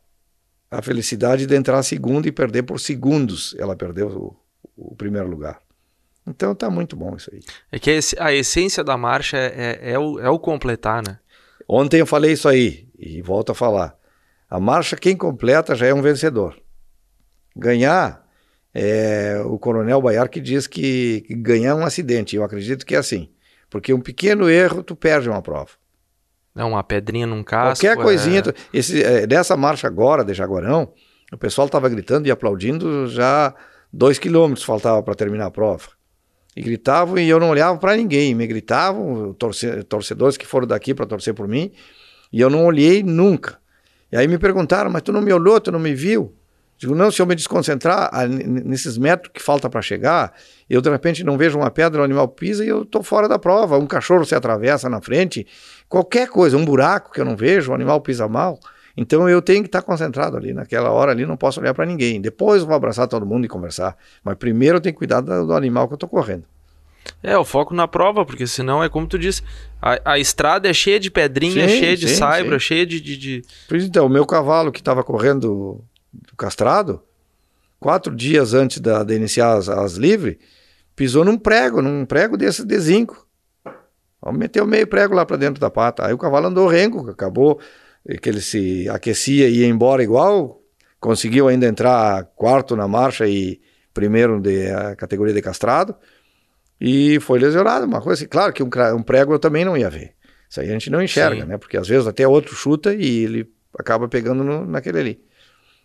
[0.70, 3.54] a, felicidade de entrar segunda e perder por segundos.
[3.58, 4.36] Ela perdeu o,
[4.92, 5.60] o primeiro lugar.
[6.26, 7.40] Então tá muito bom isso aí.
[7.72, 11.18] É que a essência da marcha é, é, é, o, é o completar, né?
[11.66, 13.96] Ontem eu falei isso aí e volto a falar.
[14.48, 16.60] A marcha, quem completa já é um vencedor.
[17.56, 18.26] Ganhar,
[18.74, 22.36] é, o coronel Baiar que diz que, que ganhar é um acidente.
[22.36, 23.30] Eu acredito que é assim.
[23.70, 25.70] Porque um pequeno erro, tu perde uma prova.
[26.56, 27.86] É uma pedrinha num casco.
[27.86, 28.40] Qualquer coisinha.
[28.40, 28.42] É...
[28.42, 30.92] Tu, esse, é, dessa marcha agora, de Jaguarão,
[31.32, 33.54] o pessoal estava gritando e aplaudindo já
[33.92, 35.88] dois quilômetros faltava para terminar a prova.
[36.56, 38.34] E gritavam e eu não olhava para ninguém.
[38.34, 41.70] Me gritavam, torce, torcedores que foram daqui para torcer por mim,
[42.32, 43.58] e eu não olhei nunca.
[44.10, 46.34] E aí me perguntaram, mas tu não me olhou, tu não me viu?
[46.80, 50.32] Digo, não, se eu me desconcentrar nesses metros que falta para chegar,
[50.68, 53.38] eu de repente não vejo uma pedra, o animal pisa e eu estou fora da
[53.38, 53.76] prova.
[53.76, 55.46] Um cachorro se atravessa na frente,
[55.90, 58.58] qualquer coisa, um buraco que eu não vejo, o animal pisa mal.
[58.96, 62.18] Então eu tenho que estar concentrado ali, naquela hora ali, não posso olhar para ninguém.
[62.18, 63.94] Depois eu vou abraçar todo mundo e conversar.
[64.24, 66.44] Mas primeiro eu tenho que cuidar do, do animal que eu estou correndo.
[67.22, 69.42] É, o foco na prova, porque senão é como tu disse,
[69.82, 72.64] a, a estrada é cheia de pedrinha, sim, cheia de sim, saibra, sim.
[72.64, 73.42] cheia de, de, de...
[73.70, 75.84] Então, o meu cavalo que estava correndo do
[76.36, 77.02] castrado,
[77.78, 80.36] quatro dias antes da, de iniciar as, as livres,
[80.94, 83.26] pisou num prego, num prego desse de zinco.
[84.32, 86.06] Meteu meio prego lá para dentro da pata.
[86.06, 87.58] Aí o cavalo andou rengo, acabou
[88.20, 90.60] que ele se aquecia e ia embora igual,
[90.98, 93.60] conseguiu ainda entrar quarto na marcha e
[93.94, 95.94] primeiro de a categoria de castrado
[96.80, 98.28] e foi lesionado, uma coisa assim.
[98.28, 100.14] Claro que um, um prego eu também não ia ver.
[100.48, 101.48] Isso aí a gente não enxerga, Sim.
[101.48, 101.58] né?
[101.58, 105.24] Porque às vezes até outro chuta e ele acaba pegando no, naquele ali.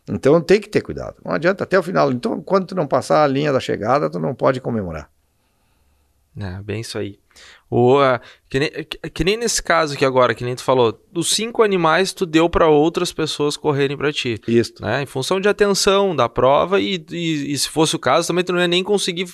[0.08, 1.16] Então tem que ter cuidado.
[1.24, 2.12] Não adianta até o final.
[2.12, 5.10] Então, quando tu não passar a linha da chegada, tu não pode comemorar.
[6.38, 7.18] É, bem isso aí.
[7.70, 11.02] O, uh, que, nem, que, que, nem nesse caso aqui agora, que nem tu falou,
[11.14, 14.40] os cinco animais tu deu para outras pessoas correrem para ti.
[14.48, 14.74] Isso.
[14.82, 15.04] Né?
[15.04, 18.54] Em função de atenção da prova e, e, e, se fosse o caso, também tu
[18.54, 19.28] não ia nem conseguir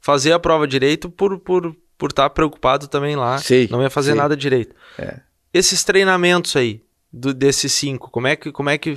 [0.00, 3.38] fazer a prova direito por por por estar tá preocupado também lá.
[3.38, 4.74] Sim, não ia fazer nada direito.
[4.98, 5.20] É.
[5.52, 8.96] Esses treinamentos aí, do, desses cinco, como é que, como é que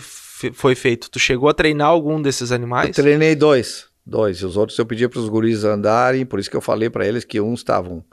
[0.53, 1.09] foi feito?
[1.09, 2.89] Tu chegou a treinar algum desses animais?
[2.89, 3.87] Eu treinei dois.
[4.05, 4.37] Dois.
[4.37, 7.05] E os outros eu pedi para os guris andarem, por isso que eu falei para
[7.05, 8.03] eles que uns estavam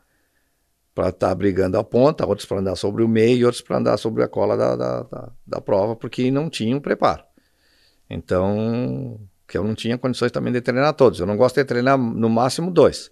[0.94, 3.78] para estar tá brigando a ponta, outros para andar sobre o meio e outros para
[3.78, 7.22] andar sobre a cola da, da, da, da, prova, porque não tinham preparo.
[8.08, 11.18] Então, que eu não tinha condições também de treinar todos.
[11.18, 13.10] Eu não gosto de treinar no máximo dois.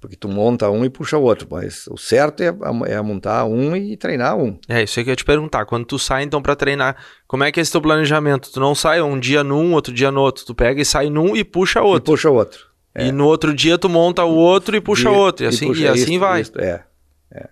[0.00, 2.46] Porque tu monta um e puxa o outro, mas o certo é,
[2.86, 4.58] é montar um e treinar um.
[4.66, 5.66] É, isso aí que eu ia te perguntar.
[5.66, 6.96] Quando tu sai então para treinar,
[7.28, 8.50] como é que é esse teu planejamento?
[8.50, 10.46] Tu não sai um dia num, outro dia no outro.
[10.46, 12.14] Tu pega e sai num e puxa outro.
[12.14, 12.66] E puxa outro.
[12.94, 13.08] É.
[13.08, 15.44] E no outro dia tu monta o outro e puxa o outro.
[15.44, 16.40] E assim, e, puxa, e assim isso, vai.
[16.40, 16.82] Isso, é.
[17.30, 17.48] é.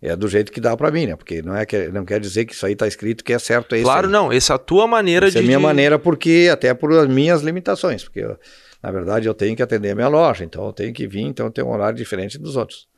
[0.00, 1.16] É do jeito que dá para mim, né?
[1.16, 3.74] Porque não, é que, não quer dizer que isso aí tá escrito que é certo.
[3.74, 4.12] É claro, aí.
[4.12, 4.30] não.
[4.30, 5.38] Essa é a tua maneira essa de.
[5.38, 8.04] é a minha maneira, porque até por as minhas limitações.
[8.04, 8.38] Porque eu,
[8.82, 11.50] na verdade, eu tenho que atender a minha loja, então eu tenho que vir, então
[11.50, 12.88] tenho um horário diferente dos outros.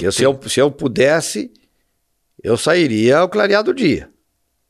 [0.00, 1.52] Eu se, eu, se eu pudesse,
[2.42, 4.10] eu sairia ao clarear do dia.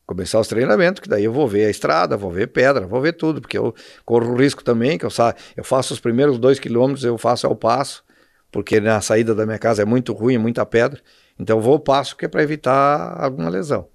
[0.06, 3.12] Começar os treinamentos, que daí eu vou ver a estrada, vou ver pedra, vou ver
[3.12, 6.58] tudo, porque eu corro o risco também, que eu, sa eu faço os primeiros dois
[6.58, 8.04] quilômetros, eu faço ao passo,
[8.50, 11.00] porque na saída da minha casa é muito ruim, muita pedra.
[11.38, 13.88] Então eu vou ao passo, que é para evitar alguma lesão.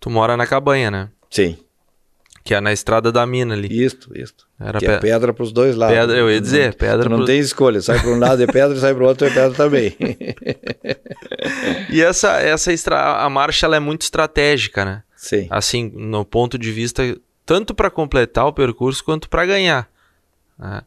[0.00, 1.10] Tu mora na cabanha, né?
[1.30, 1.56] Sim.
[2.44, 3.84] Que é na estrada da mina ali.
[3.84, 4.46] Isto, isto.
[4.58, 4.92] Era que pe...
[4.92, 5.96] é pedra para os dois lados.
[5.96, 7.08] Pedra, eu ia dizer, não, pedra.
[7.08, 7.26] não pro...
[7.26, 9.96] tem escolha, sai para um lado é pedra, sai para o outro é pedra também.
[11.90, 13.22] e essa, essa extra...
[13.22, 15.02] a marcha ela é muito estratégica, né?
[15.16, 15.46] Sim.
[15.50, 17.02] Assim, no ponto de vista,
[17.46, 19.88] tanto para completar o percurso quanto para ganhar.
[20.58, 20.82] Né?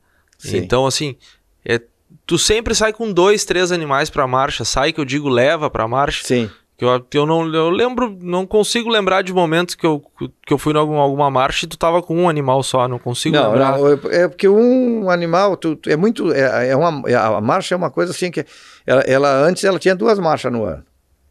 [0.54, 1.16] Então, assim,
[1.64, 1.82] é...
[2.26, 4.66] tu sempre sai com dois, três animais para marcha.
[4.66, 6.24] Sai, que eu digo, leva para marcha.
[6.26, 6.50] Sim.
[6.78, 10.04] Que eu, eu não eu lembro, não consigo lembrar de momentos que eu,
[10.46, 13.00] que eu fui em alguma, alguma marcha e tu tava com um animal só, não
[13.00, 13.78] consigo não, lembrar.
[13.78, 17.78] Não, é porque um animal, tu, é muito, é, é uma, é, a marcha é
[17.78, 18.46] uma coisa assim que,
[18.86, 20.84] ela, ela, antes ela tinha duas marchas no ano,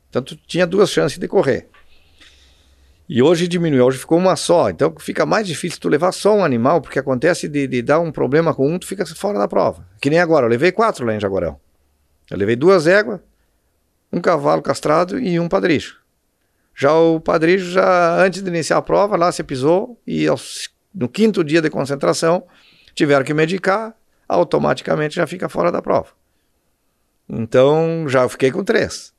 [0.09, 1.69] então tu tinha duas chances de correr.
[3.07, 6.43] E hoje diminuiu, hoje ficou uma só, então fica mais difícil tu levar só um
[6.43, 9.87] animal, porque acontece de, de dar um problema com um, tu fica fora da prova.
[10.01, 11.61] Que nem agora, eu levei quatro lá em Jaguarão.
[12.31, 13.21] Eu levei duas éguas,
[14.15, 16.01] um cavalo castrado e um padricho.
[16.75, 21.09] Já o padricho, já antes de iniciar a prova, lá se pisou e aos, no
[21.09, 22.45] quinto dia de concentração
[22.95, 23.95] tiveram que medicar,
[24.29, 26.09] automaticamente já fica fora da prova.
[27.29, 29.13] Então já fiquei com três.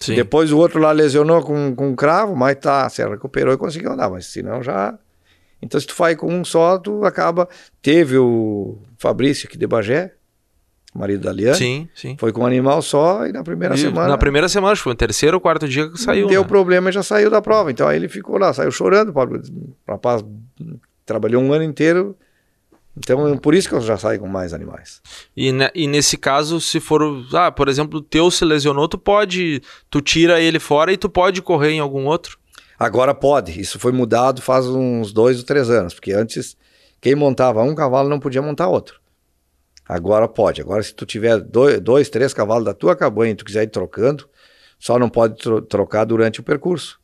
[0.00, 0.14] Sim.
[0.14, 3.92] Depois o outro lá lesionou com, com um cravo, mas tá, se recuperou e conseguiu
[3.92, 4.98] andar, mas senão já.
[5.62, 7.48] Então se tu faz com um só, tu acaba.
[7.82, 10.14] Teve o Fabrício aqui de Bagé,
[10.94, 11.56] marido da Liane.
[11.56, 12.16] Sim, sim.
[12.18, 14.08] Foi com um animal só e na primeira E semana.
[14.08, 16.26] Na primeira semana, acho que foi no terceiro ou quarto dia que saiu.
[16.26, 16.48] Deu né?
[16.48, 17.70] problema e já saiu da prova.
[17.70, 19.12] Então aí ele ficou lá, saiu chorando.
[19.16, 20.24] O rapaz
[21.06, 22.16] trabalhou um ano inteiro.
[22.96, 25.00] Então por isso que eu já saio com mais animais.
[25.36, 27.00] E, ne- e nesse caso, se for.
[27.32, 29.62] Ah, por exemplo, o teu se lesionou, tu pode.
[29.88, 32.36] Tu tira ele fora e tu pode correr em algum outro.
[32.78, 33.58] Agora pode.
[33.60, 36.56] Isso foi mudado faz uns dois ou três anos, porque antes
[37.00, 38.99] quem montava um cavalo não podia montar outro.
[39.92, 40.60] Agora pode.
[40.60, 43.70] Agora, se tu tiver dois, dois três cavalos da tua cabanha e tu quiser ir
[43.70, 44.28] trocando,
[44.78, 47.00] só não pode tro trocar durante o percurso.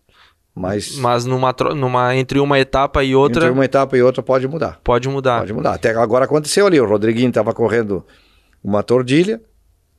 [0.54, 4.46] Mas, Mas numa, numa entre uma etapa e outra, entre uma etapa e outra pode
[4.48, 4.80] mudar.
[4.84, 5.40] pode mudar.
[5.40, 5.74] Pode mudar.
[5.74, 6.80] Até agora aconteceu ali.
[6.80, 8.06] O Rodriguinho estava correndo
[8.62, 9.40] uma tordilha,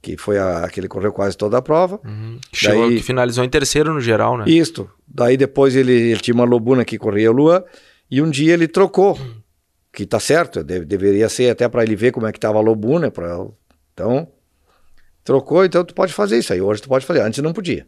[0.02, 2.00] que foi a que ele correu quase toda a prova.
[2.06, 2.40] Uhum.
[2.54, 4.46] Chegou, Daí- que finalizou em terceiro no geral, né?
[4.48, 4.90] Isto.
[5.06, 7.66] Daí depois ele, ele tinha uma lobuna que corria o Lua
[8.10, 9.20] e um dia ele trocou.
[9.98, 12.62] Que tá certo, deve- deveria ser até para ele ver como é que tava a
[12.62, 13.10] lobuna.
[13.10, 13.36] Pra,
[13.92, 14.28] então,
[15.24, 16.62] trocou, então tu pode fazer isso aí.
[16.62, 17.22] Hoje tu pode fazer.
[17.22, 17.88] Antes não podia.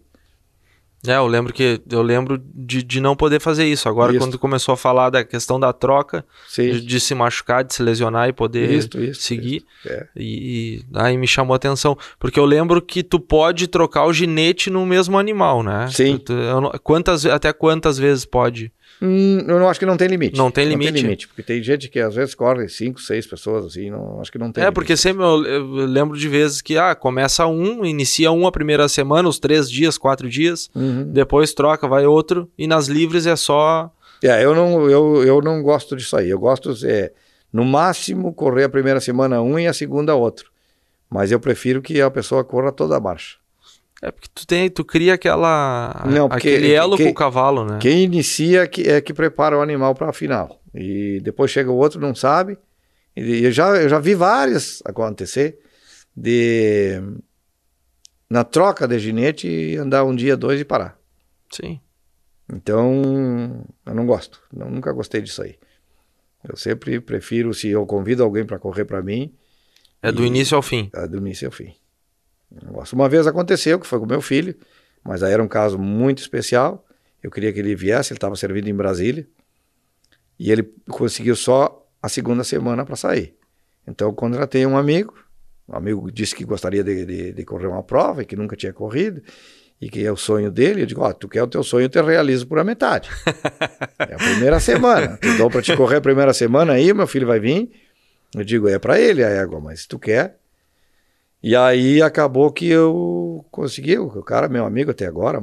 [1.06, 3.88] É, eu lembro que eu lembro de, de não poder fazer isso.
[3.88, 4.20] Agora, Isso.
[4.20, 7.84] quando tu começou a falar da questão da troca, de, de se machucar, de se
[7.84, 9.64] lesionar e poder Isto, isto, seguir.
[9.86, 10.08] É.
[10.16, 11.96] E, e aí me chamou a atenção.
[12.18, 15.88] Porque eu lembro que tu pode trocar o ginete no mesmo animal, né?
[15.92, 16.18] Sim.
[16.18, 18.74] Tu- tu- não- quantas, até quantas vezes pode?
[19.02, 20.38] Hum, eu não acho que não tem limite.
[20.38, 20.88] Não tem limite?
[20.88, 24.20] Não tem limite, porque tem gente que às vezes corre cinco, seis pessoas assim, não,
[24.20, 24.76] acho que não tem é, limite.
[24.76, 28.90] porque sempre eu, eu lembro de vezes que ah, começa um, inicia um a primeira
[28.90, 31.06] semana, os três dias, quatro dias, Uhum.
[31.12, 33.90] depois troca, vai outro, e nas livres é só.
[34.22, 36.30] É, eu não, eu, eu não gosto disso aí.
[36.30, 37.12] Eu gosto, é,
[37.54, 40.52] no máximo, correr a primeira semana um e a segunda outro.
[41.10, 43.38] Mas eu prefiro que a pessoa corra toda a marcha.
[44.02, 46.04] É porque tu tem, tu cria aquela.
[46.10, 47.80] Não, porque aquele elo que- com o cavalo, né?
[47.82, 50.62] Quem inicia que- é que prepara o animal para a final.
[50.74, 52.58] E depois chega o outro, não sabe.
[53.16, 55.60] E eu já, eu já vi várias acontecer.
[56.16, 57.02] de
[58.30, 60.98] na troca de ginete andar um dia, dois e parar.
[61.52, 61.80] Sim.
[62.52, 64.42] Então, eu não gosto.
[64.52, 65.56] Nunca gostei disso aí.
[66.48, 69.34] Eu sempre prefiro, se eu convido alguém para correr para mim.
[70.02, 70.90] É do e- início ao fim.
[70.94, 71.74] É do início ao fim.
[72.72, 72.94] Gosto.
[72.94, 74.56] Uma vez aconteceu, que foi com meu filho,
[75.04, 76.86] mas aí era um caso muito especial.
[77.22, 79.28] Eu queria que ele viesse, ele estava servindo em Brasília.
[80.40, 83.36] E ele conseguiu só a segunda semana para sair.
[83.86, 85.14] Então eu contratei um amigo.
[85.68, 88.74] Um amigo disse que gostaria de, de- de correr uma prova e que nunca tinha
[88.74, 89.22] corrido.
[89.82, 90.82] E que é o sonho dele.
[90.82, 93.10] Eu digo: Ó, tu quer o teu sonho, eu te realizo por a metade.
[94.00, 95.18] é a primeira semana.
[95.18, 97.70] Tu dou para te correr a primeira semana aí, meu filho vai vir.
[98.36, 100.39] Eu digo: é para ele a égua, mas se tu quer.
[101.42, 103.98] E aí acabou que eu consegui.
[103.98, 105.42] O cara, meu amigo até agora,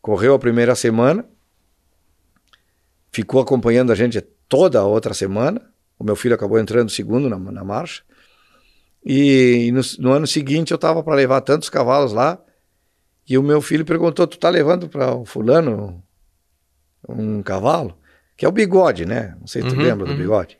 [0.00, 1.24] correu a primeira semana,
[3.10, 5.60] ficou acompanhando a gente toda a outra semana.
[5.98, 8.02] O meu filho acabou entrando segundo na, na marcha.
[9.04, 12.38] E no, no ano seguinte eu estava para levar tantos cavalos lá.
[13.28, 16.02] E o meu filho perguntou: Tu tá levando para o fulano
[17.08, 17.96] um cavalo?
[18.36, 19.36] Que é o bigode, né?
[19.40, 20.18] Não sei se tu Uhum, lembra do uhum.
[20.18, 20.58] bigode.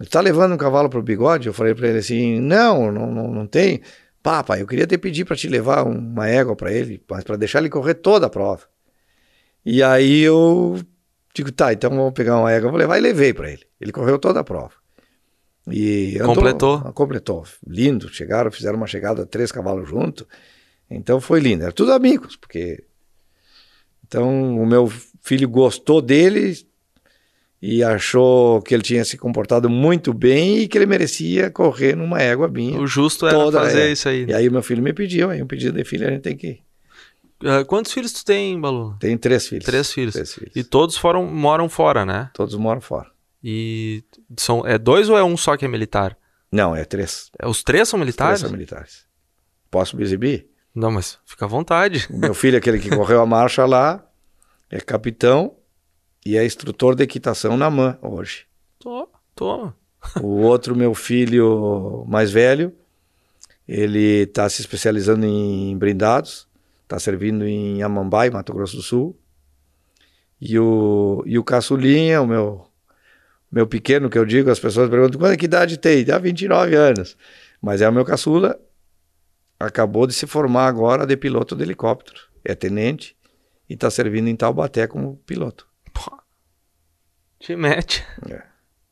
[0.00, 1.46] Ele tá levando um cavalo pro bigode?
[1.46, 3.80] Eu falei para ele assim: Não, não, não, não tem.
[4.22, 7.36] Pá, pai, eu queria te pedir para te levar uma égua para ele, mas para
[7.36, 8.62] deixar ele correr toda a prova.
[9.64, 10.80] E aí eu
[11.34, 12.98] digo: Tá, então vamos pegar uma égua, vou levar.
[12.98, 13.62] E levei para ele.
[13.80, 14.72] Ele correu toda a prova.
[15.70, 16.80] E andou- Completou?
[16.92, 17.44] Completou.
[17.66, 18.08] Lindo.
[18.12, 20.26] Chegaram, fizeram uma chegada, três cavalos junto.
[20.90, 21.62] Então foi lindo.
[21.62, 22.84] Era tudo amigos, porque.
[24.06, 24.90] Então o meu
[25.22, 26.54] filho gostou dele
[27.66, 32.20] e achou que ele tinha se comportado muito bem e que ele merecia correr numa
[32.20, 32.78] égua minha.
[32.78, 33.92] O justo era fazer é.
[33.92, 34.26] isso aí.
[34.26, 36.60] E aí meu filho me pediu, aí um pedido de filho a gente tem que.
[37.42, 38.94] Ah, quantos filhos tu tem, Balu?
[39.00, 39.64] Tem três filhos.
[39.64, 40.12] Três filhos.
[40.12, 40.52] Três filhos.
[40.54, 42.28] E todos foram, moram fora, né?
[42.34, 43.10] Todos moram fora.
[43.42, 44.04] E
[44.36, 46.18] são, é dois ou é um só que é militar?
[46.52, 47.30] Não, é três.
[47.40, 48.40] É, os três são Três militares?
[48.40, 49.06] são militares.
[49.70, 50.48] Posso me exibir?
[50.74, 52.06] Não, mas fica à vontade.
[52.10, 54.04] O meu filho, aquele que correu a marcha lá,
[54.70, 55.56] é capitão
[56.24, 58.46] e é instrutor de equitação na MAN hoje.
[58.78, 59.72] Tô, tô.
[60.20, 62.72] O outro, meu filho mais velho,
[63.66, 66.46] ele está se especializando em brindados,
[66.82, 69.18] está servindo em Amambai, Mato Grosso do Sul.
[70.40, 72.66] E o, e o caçulinha, o meu,
[73.50, 76.04] meu pequeno, que eu digo, as pessoas perguntam, quanto que idade tem?
[76.04, 77.16] Dá 29 anos.
[77.62, 78.60] Mas é o meu caçula,
[79.58, 82.20] acabou de se formar agora de piloto de helicóptero.
[82.44, 83.16] É tenente
[83.68, 85.66] e está servindo em Taubaté como piloto.
[87.44, 88.02] Te mete.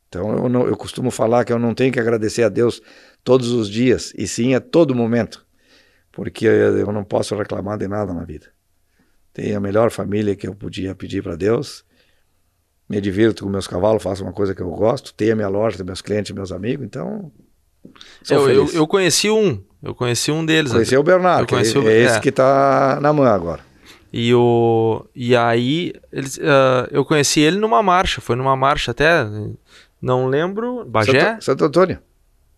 [0.08, 2.82] Então eu, não- eu costumo falar que eu não tenho que agradecer a Deus
[3.24, 5.44] todos os dias, e sim a todo momento,
[6.12, 8.46] porque eu não posso reclamar de nada na vida.
[9.32, 11.82] Tenho a melhor família que eu podia pedir para Deus,
[12.86, 15.78] me divirto com meus cavalos, faço uma coisa que eu gosto, tenho a minha loja,
[15.78, 17.32] tenho meus clientes, meus amigos, então.
[18.28, 19.64] Eu, eu, eu conheci um.
[19.82, 20.72] Eu conheci um deles.
[20.72, 22.20] Conheci o Bernardo, Eu conheci é, o- é esse é.
[22.20, 23.64] que está na mão agora.
[24.12, 28.20] E, o, e aí, eles, ah, eu conheci ele numa marcha.
[28.20, 29.24] Foi numa marcha até.
[30.00, 30.84] Não lembro.
[30.84, 31.20] Bagé?
[31.32, 31.98] Santo, Santo Antônio.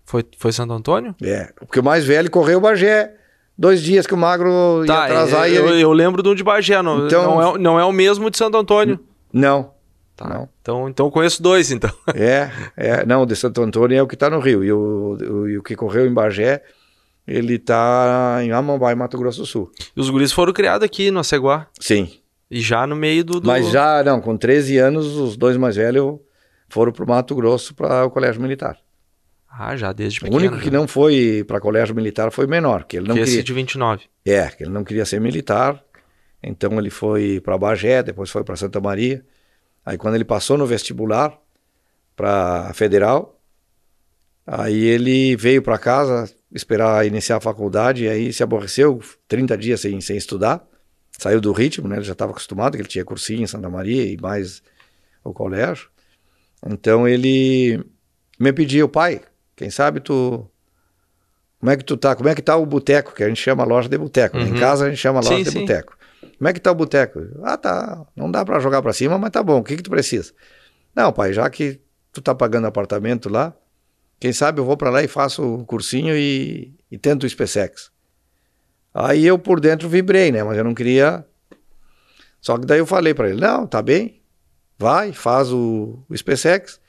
[0.05, 1.15] Foi, foi Santo Antônio?
[1.23, 3.15] É, porque o mais velho correu o Bagé.
[3.57, 5.81] Dois dias que o magro ia Tá, atrasar e eu, ele...
[5.81, 6.83] eu lembro do de Bagé.
[6.83, 8.99] Não, Então- não, é, não é o mesmo de Santo Antônio.
[9.33, 9.71] Não,
[10.17, 10.29] Tá.
[10.29, 10.49] não.
[10.61, 11.91] Então, então eu conheço dois, então.
[12.17, 14.65] É, é, não, o de Santo Antônio é o que está no Rio.
[14.65, 16.63] E o, o, e o que correu em Bagé,
[17.27, 19.71] ele está em Amambai, Mato Grosso do Sul.
[19.97, 21.69] E os guris foram criados aqui no Aceguá.
[21.81, 22.11] Sim.
[22.51, 23.41] E já no meio do.
[23.41, 26.19] do- Mas já, não, com 13 anos, os dois mais velhos
[26.69, 28.79] foram para o Mato Grosso para o Colégio Militar.
[29.57, 30.37] Ah, já desde O pequeno.
[30.39, 33.31] único que não foi para Colégio Militar foi o menor, que ele não Que esse
[33.33, 33.45] queria.
[33.45, 34.03] de 29.
[34.27, 35.81] É, que ele não queria ser militar.
[36.43, 39.25] Então ele foi para Bagé, depois foi para Santa Maria.
[39.87, 41.39] Aí quando ele passou no vestibular
[42.17, 43.41] para Federal,
[44.47, 49.81] aí ele veio para casa esperar iniciar a faculdade e aí se aborreceu 30 dias
[49.81, 50.65] sem, sem estudar.
[51.19, 51.97] Saiu do ritmo, né?
[51.97, 54.63] Ele já estava acostumado, que ele tinha cursinho em Santa Maria e mais
[55.23, 55.89] o colégio.
[56.67, 57.85] Então ele
[58.39, 59.21] me pediu, pai,
[59.57, 60.49] quem sabe tu
[61.61, 62.15] como é que tu tá?
[62.15, 63.15] Como é que tá o boteco?
[63.15, 64.37] Que a gente chama a loja de boteco.
[64.37, 64.45] né?
[64.45, 64.59] Em Uhum.
[64.61, 65.97] casa a gente chama a loja Sim, de boteco.
[66.37, 67.21] Como é que tá o boteco?
[67.43, 68.05] Ah, tá.
[68.15, 69.61] Não dá para jogar para cima, mas tá bom.
[69.61, 70.33] O que que tu precisa?
[70.95, 71.81] Não, pai, já que
[72.13, 73.55] tu tá pagando apartamento lá,
[74.25, 77.91] quem sabe eu vou para lá e faço o cursinho e, e tento o SpaceX.
[78.95, 80.43] Aí eu por dentro vibrei, né?
[80.43, 81.27] Mas eu não queria.
[82.41, 84.23] Só que daí eu falei para ele: não, tá bem,
[84.79, 86.81] vai, faz o, o SpaceX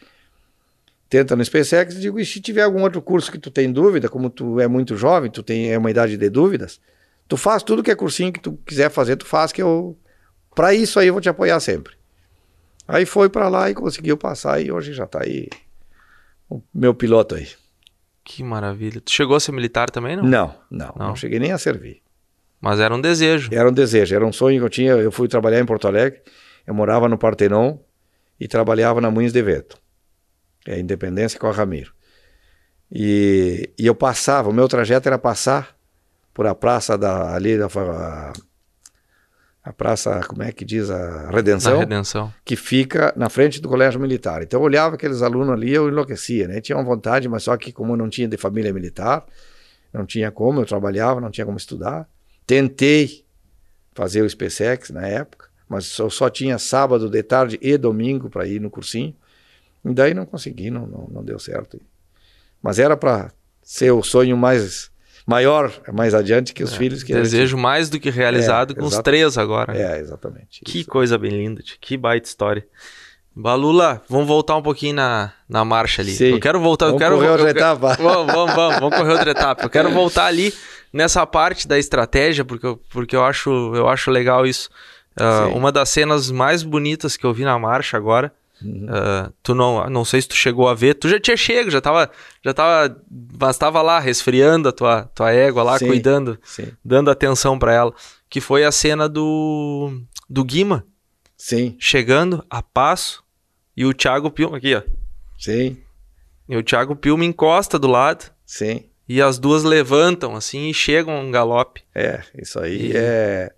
[1.10, 4.08] tenta no SpaceX e digo, e se tiver algum outro curso que tu tem dúvida,
[4.08, 6.80] como tu é muito jovem, tu tem é uma idade de dúvidas,
[7.28, 9.98] tu faz tudo que é cursinho que tu quiser fazer, tu faz que eu
[10.56, 11.96] para isso aí eu vou te apoiar sempre.
[12.88, 15.50] Aí foi para lá e conseguiu passar e hoje já tá aí
[16.50, 17.48] o meu piloto aí.
[18.24, 19.00] Que maravilha.
[19.02, 20.24] Tu chegou a ser militar também, não?
[20.24, 21.16] Não, não, não, Não.
[21.16, 22.02] cheguei nem a servir.
[22.60, 23.50] Mas era um desejo.
[23.54, 24.92] Era um desejo, era um sonho que eu tinha.
[24.94, 26.22] Eu fui trabalhar em Porto Alegre,
[26.66, 27.78] eu morava no Partenon
[28.40, 29.78] e trabalhava na Moinhos de Vento,
[30.66, 31.94] é Independência com a Ramiro.
[32.92, 35.76] E, e eu passava, o meu trajeto era passar
[36.34, 37.68] por a praça da ali da
[39.66, 42.34] a, praça, como é que diz, a Redenção, redenção.
[42.46, 44.44] que fica na frente do colégio militar.
[44.44, 46.62] Então eu olhava aqueles alunos ali, eu enlouquecia, né?
[46.62, 49.26] Tinha uma vontade, mas só que como eu não tinha de família militar,
[49.92, 52.08] não tinha como, eu trabalhava, não tinha como estudar.
[52.46, 53.26] Tentei
[53.94, 58.46] fazer o SpaceX na época, mas eu só tinha sábado de tarde e domingo para
[58.46, 59.16] ir no cursinho.
[59.84, 61.82] E daí não consegui, não, não, não deu certo.
[62.62, 63.32] Mas era para
[63.64, 64.92] ser o sonho mais
[65.26, 68.98] maior, mais adiante que os filhos que Desejo mais do que realizado É, com os
[69.00, 69.76] três agora.
[69.78, 70.62] É, exatamente.
[70.64, 70.90] Que Isso.
[70.90, 72.66] coisa bem linda, que baita história.
[73.36, 76.12] Balula, vamos voltar um pouquinho na, na marcha ali.
[76.14, 76.26] Sim.
[76.32, 76.86] Eu quero voltar.
[76.86, 77.96] Vamos eu quero, correr outra etapa.
[78.02, 79.64] Vamos, vamos, vamos, vamos correr outra etapa.
[79.66, 80.54] Eu quero voltar ali
[80.94, 84.70] nessa parte da estratégia, porque, eu- porque eu, acho, eu acho legal isso.
[85.18, 85.54] Sim.
[85.58, 88.32] uma das cenas mais bonitas que eu vi na marcha agora.
[88.62, 88.86] Uhum.
[88.90, 91.82] ah, tu não, não sei se tu chegou a ver, tu já tinha chego, já
[91.82, 92.10] tava,
[92.44, 92.96] já tava,
[93.40, 95.88] mas tava lá resfriando a tua, tua égua lá, Sim.
[95.88, 97.94] cuidando, Sim, dando atenção pra ela,
[98.30, 99.92] que foi a cena do
[100.30, 100.86] do Guima
[101.38, 103.24] sim, chegando a passo
[103.76, 104.82] e o Thiago Pilma aqui, ó.
[105.38, 105.78] sim,
[106.48, 108.86] E o Thiago Pilma encosta do lado sim.
[109.08, 111.84] e as duas levantam assim e chegam um galope.
[111.94, 113.52] É, isso aí E- é,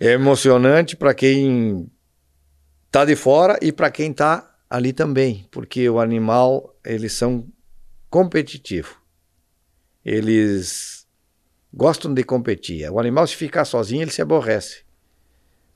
[0.00, 1.86] é emocionante para quem
[2.90, 7.46] tá de fora e para quem tá ali também, porque o animal, eles são
[8.08, 8.92] competitivos.
[10.04, 11.06] Eles
[11.72, 12.88] gostam de competir.
[12.90, 14.82] O animal, se ficar sozinho, ele se aborrece.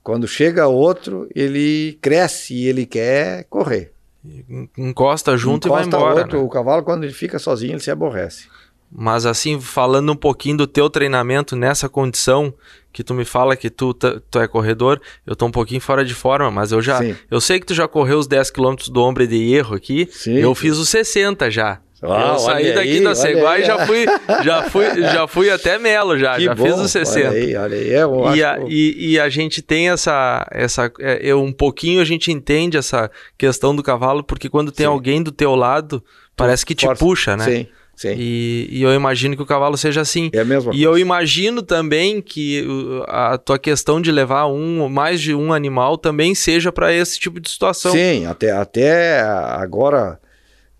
[0.03, 3.91] Quando chega outro, ele cresce e ele quer correr.
[4.23, 6.21] En- Encosta junto e vai Encosta embora.
[6.21, 6.43] outro, né?
[6.43, 8.47] O cavalo, quando ele fica sozinho, ele se aborrece.
[8.91, 12.53] Mas assim, falando um pouquinho do teu treinamento nessa condição
[12.93, 16.05] que tu me fala que tu, tá- tu é corredor, eu tô um pouquinho fora
[16.05, 17.13] de forma, mas eu já, Sim.
[17.29, 20.07] eu sei que tu já correu os 10 km do ombro de erro aqui.
[20.11, 20.37] Sim.
[20.37, 21.81] Eu fiz os 60 já.
[22.01, 23.11] Ah, eu saí daqui aí, da
[23.51, 23.61] aí.
[23.61, 24.05] e já fui,
[24.43, 27.29] já fui, já fui até Melo já, já fiz os 60.
[27.29, 27.89] Olha aí, olha aí.
[27.89, 31.41] É, eu E acho a, que- e, e a gente tem essa, essa é, eu,
[31.41, 34.91] um pouquinho a gente entende essa questão do cavalo, porque quando tem Sim.
[34.91, 36.03] alguém do teu lado,
[36.35, 37.03] parece que te força.
[37.03, 37.45] puxa, né?
[37.45, 38.15] Sim, sim.
[38.17, 40.29] E, e eu imagino que o cavalo seja assim.
[40.33, 42.65] É a mesma E eu imagino também que
[43.07, 47.39] a tua questão de levar um, mais de um animal também seja para esse tipo
[47.39, 47.91] de situação.
[47.91, 50.19] Sim, até, até agora,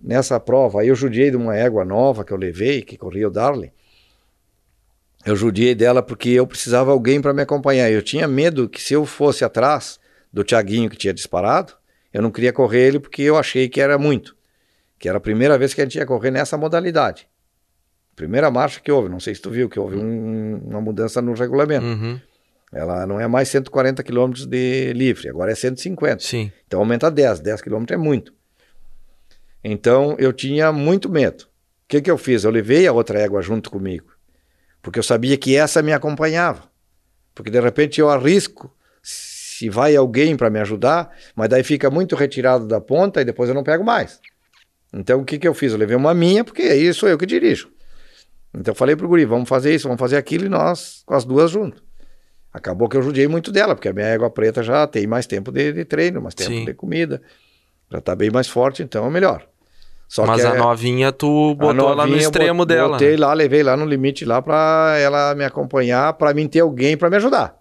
[0.01, 3.71] nessa prova, eu judiei de uma égua nova que eu levei, que corria o Darling.
[5.25, 7.89] Eu judiei dela porque eu precisava de alguém para me acompanhar.
[7.89, 9.99] Eu tinha medo que se eu fosse atrás
[10.31, 11.73] do Tiaguinho que tinha disparado,
[12.13, 14.35] eu não queria correr ele porque eu achei que era muito.
[14.97, 17.27] Que era a primeira vez que a gente ia correr nessa modalidade.
[18.15, 21.33] Primeira marcha que houve, não sei se tu viu, que houve um- uma mudança no
[21.33, 21.85] regulamento.
[21.85, 22.19] Uhum,
[22.71, 26.23] Ela não é mais 140 km de livre, agora é 150.
[26.23, 26.51] sim.
[26.67, 28.33] Então aumenta 10, 10 km é muito.
[29.63, 31.43] Então eu tinha muito medo.
[31.43, 32.43] O que, que eu fiz?
[32.43, 34.07] Eu levei a outra égua junto comigo,
[34.81, 36.63] porque eu sabia que essa me acompanhava.
[37.33, 38.73] Porque de repente eu arrisco
[39.03, 43.49] se vai alguém para me ajudar, mas daí fica muito retirado da ponta e depois
[43.49, 44.19] eu não pego mais.
[44.95, 45.73] Então o que, que eu fiz?
[45.73, 47.69] Eu levei uma minha, porque aí sou eu que dirijo.
[48.53, 51.25] Então eu falei pro guri, vamos fazer isso, vamos fazer aquilo e nós com as
[51.25, 51.81] duas juntas.
[52.53, 55.51] Acabou que eu judiei muito dela, porque a minha égua preta já tem mais tempo
[55.51, 56.63] de, de treino, mais tempo Sim.
[56.63, 57.21] de comida.
[57.91, 59.45] Já tá bem mais forte, então é melhor.
[60.07, 62.89] Só Mas a é- novinha tu botou lá no novinha eu extremo bot- dela.
[62.93, 63.17] Botei né?
[63.17, 67.09] lá, levei lá no limite lá para ela me acompanhar, para mim ter alguém para
[67.09, 67.59] me ajudar.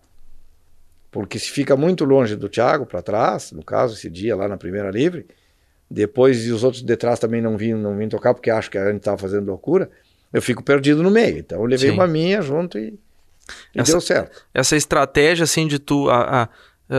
[1.11, 4.57] Porque se fica muito longe do Thiago, para trás, no caso, esse dia lá na
[4.57, 5.27] primeira livre,
[5.95, 8.79] depois e os outros de trás também não vinham, não vinham tocar, porque acham que
[8.79, 9.91] a gente estava fazendo loucura,
[10.33, 11.39] eu fico perdido no meio.
[11.39, 11.95] Então eu levei Sim.
[11.95, 12.89] uma minha junto e,
[13.75, 14.45] e Essa- deu certo.
[14.53, 16.49] essa estratégia assim de tu a, a-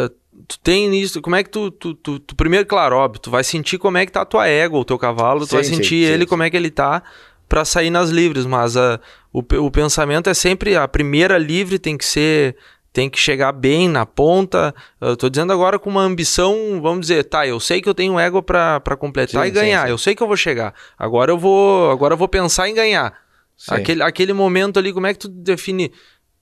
[0.06, 0.10] a-
[0.48, 3.43] tu tem isso como é que tu, tu, tu, tu- primeiro claro óbvio tu vai
[3.43, 6.06] sentir como é que tá a tua égua o teu cavalo tu Sim, vai sentir
[6.08, 6.30] sim, ele sim.
[6.30, 7.02] como é que ele tá
[7.48, 9.00] pra sair nas livres mas a,
[9.32, 12.56] o, pe- o pensamento é sempre a primeira livre tem que ser
[12.96, 17.26] tem que chegar bem na ponta eu tô dizendo agora com uma ambição vamos dizer
[17.26, 19.91] tá eu sei que eu tenho égua pra completar Sim, e ganhar sim, sim.
[19.91, 23.26] eu sei que eu vou chegar agora eu vou agora eu vou pensar em ganhar.
[23.70, 25.91] Aquele, aquele momento ali, como é que tu define?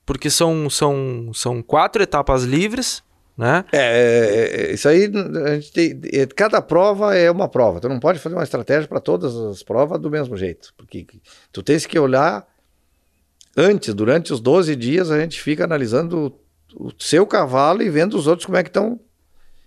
[0.04, 3.02] Porque são, são, são quatro etapas livres,
[3.36, 3.64] né?
[3.72, 5.10] É, é, é, isso aí,
[5.46, 7.80] a gente tem, é, cada prova é uma prova.
[7.80, 10.74] Tu não pode fazer uma estratégia para todas as provas do mesmo jeito.
[10.76, 11.06] Porque
[11.52, 12.46] tu tens que olhar
[13.56, 16.36] antes, durante os 12 dias, a gente fica analisando
[16.74, 19.00] o, seu cavalo e vendo os outros como é que estão.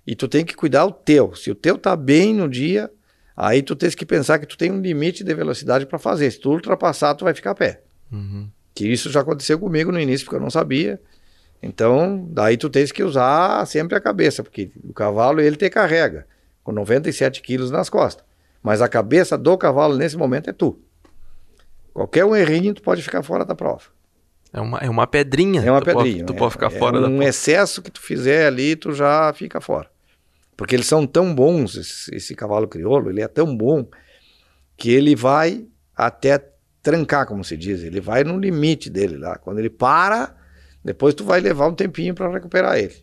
[0.05, 1.35] E tu tem que cuidar o teu.
[1.35, 2.89] Se o teu tá bem no dia,
[3.37, 6.31] Aí tu tens que pensar que tu tem um limite de velocidade para fazer.
[6.31, 7.83] Se tu ultrapassar, tu vai ficar a pé.
[8.11, 8.49] Uhum.
[8.73, 10.99] Que isso já aconteceu comigo no início, porque eu não sabia.
[11.61, 16.25] Então, daí tu tens que usar sempre a cabeça, porque o cavalo ele te carrega
[16.63, 18.25] com 97 quilos nas costas.
[18.63, 20.79] Mas a cabeça do cavalo nesse momento é tu.
[21.93, 23.83] Qualquer um errinho, tu pode ficar fora da prova.
[24.57, 25.61] É uma, é uma pedrinha.
[25.61, 26.25] É uma tu pedrinha.
[26.25, 27.23] Pode, tu é, pode ficar é fora um da prova.
[27.25, 29.87] excesso que tu fizer ali, tu já fica fora.
[30.55, 33.87] Porque eles são tão bons, esse, esse cavalo crioulo, ele é tão bom
[34.75, 36.43] que ele vai até
[36.81, 37.83] trancar, como se diz.
[37.83, 39.37] Ele vai no limite dele lá.
[39.37, 40.35] Quando ele para,
[40.83, 42.95] depois tu vai levar um tempinho para recuperar ele.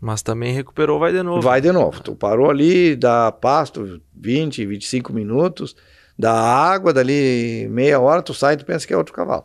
[0.00, 1.40] Mas também recuperou, vai de novo.
[1.40, 2.02] Vai de novo.
[2.02, 5.76] Tu parou ali, dá pasto 20, 25 minutos,
[6.18, 9.44] dá água, dali meia hora tu sai e tu pensa que é outro cavalo.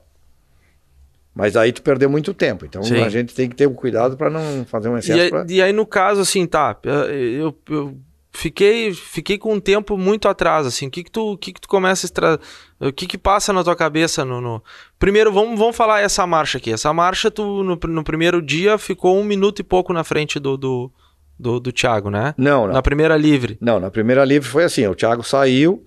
[1.35, 2.65] Mas aí tu perdeu muito tempo.
[2.65, 3.03] Então Sim.
[3.03, 5.19] a gente tem que ter um cuidado para não fazer um E excesso.
[5.21, 6.77] aí, pra- e aí, no caso, assim, tá,
[7.11, 7.97] eu, eu
[8.31, 11.67] fiquei, fiquei com um tempo muito atrás, assim, o que que tu, que que tu
[11.67, 12.39] começa a extra...
[12.79, 14.39] o que que passa na tua cabeça no...
[14.39, 14.63] no-
[14.97, 19.19] Primeiro, vamos, vamos falar essa marcha aqui, essa marcha tu, no, no primeiro dia, ficou
[19.19, 20.89] um minuto e pouco na frente do, do,
[21.37, 22.33] do, do Thiago, né?
[22.37, 22.73] Não, não.
[22.73, 23.57] Na primeira livre.
[23.59, 25.85] Não, na primeira livre foi assim, o Thiago saiu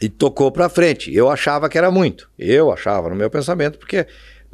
[0.00, 1.14] e tocou para frente.
[1.14, 2.28] Eu achava que era muito.
[2.38, 4.06] Eu achava, no meu pensamento, porque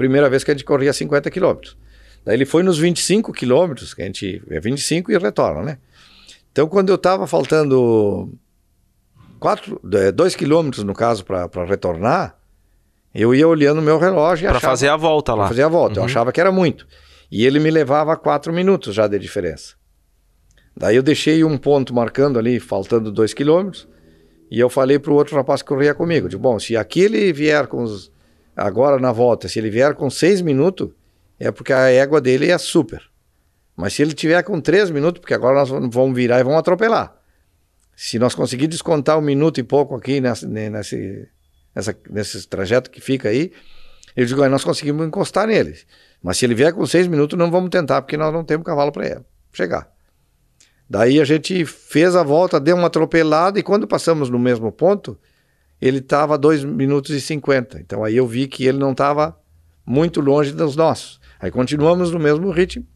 [0.02, 1.76] primeira vez que a gente corria 50 quilômetros.
[2.24, 5.78] Daí ele foi nos 25 quilômetros, que a gente é 25 e retorna, né?
[6.50, 8.30] Então, quando eu estava faltando
[10.14, 12.36] 2 quilômetros, no caso, para retornar,
[13.14, 14.70] eu ia olhando o meu relógio e Pra achava...
[14.72, 15.48] fazer a volta lá.
[15.48, 15.96] Fazer a volta.
[15.98, 16.06] Eu Uhum.
[16.06, 16.86] achava que era muito.
[17.30, 19.74] E ele me levava quatro minutos já de diferença.
[20.76, 23.86] Daí eu deixei um ponto marcando ali, faltando dois quilômetros,
[24.50, 27.32] e eu falei para o outro rapaz que corria comigo, de bom, se aqui ele
[27.32, 28.10] vier com os,
[28.56, 30.90] agora na volta, se ele vier com seis minutos,
[31.38, 33.02] é porque a égua dele é super.
[33.76, 37.16] Mas se ele tiver com três minutos, porque agora nós vamos virar e vamos atropelar.
[37.96, 41.28] Se nós conseguir descontar um minuto e pouco aqui nessa, nesse,
[41.74, 43.52] nessa, nesse trajeto que fica aí,
[44.14, 45.86] eu digo, nós conseguimos encostar neles.
[46.22, 48.92] Mas se ele vier com seis minutos, não vamos tentar, porque nós não temos cavalo
[48.92, 49.22] para
[49.52, 49.90] chegar.
[50.88, 55.18] Daí a gente fez a volta, deu uma atropelada, e quando passamos no mesmo ponto,
[55.82, 57.80] ele estava 2 minutos e 50.
[57.80, 59.36] Então aí eu vi que ele não estava
[59.84, 61.20] muito longe dos nossos.
[61.40, 62.86] Aí continuamos no mesmo ritmo,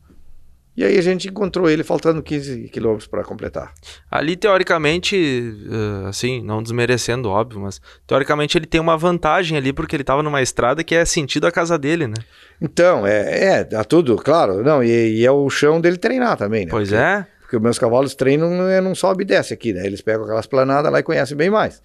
[0.77, 3.73] e aí a gente encontrou ele faltando 15 quilômetros para completar.
[4.11, 9.97] Ali, teoricamente, eh, assim, não desmerecendo, óbvio, mas teoricamente ele tem uma vantagem ali, porque
[9.97, 12.15] ele tava numa estrada que é sentido a casa dele, né?
[12.61, 14.63] Então, é, é dá tudo, claro.
[14.63, 16.71] Não, e, e é o chão dele treinar também, né?
[16.71, 17.27] Pois Porque- é.
[17.41, 19.87] Porque os meus cavalos treinam, é, não sobe e desce aqui, né?
[19.87, 21.81] Eles pegam aquelas planadas lá e conhecem bem mais.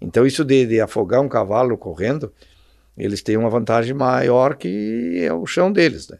[0.00, 2.32] Então, isso de, de afogar um cavalo correndo,
[2.96, 6.18] eles têm uma vantagem maior que é o chão deles, né?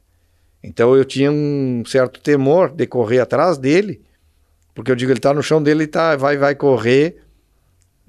[0.62, 4.02] Então, eu tinha um certo temor de correr atrás dele,
[4.74, 7.22] porque eu digo, ele tá no chão dele e tá, vai, vai correr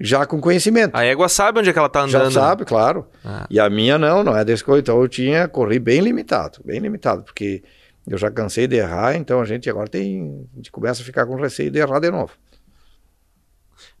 [0.00, 0.94] já com conhecimento.
[0.94, 2.32] A égua sabe onde é que ela tá Já andando.
[2.32, 3.06] sabe, claro.
[3.24, 3.46] Ah.
[3.50, 4.80] E a minha não, não é desse coisa.
[4.80, 7.62] Então eu tinha, corri bem limitado, bem limitado, porque
[8.06, 11.26] eu já cansei de errar, então a gente agora tem, a gente começa a ficar
[11.26, 12.32] com receio de errar de novo.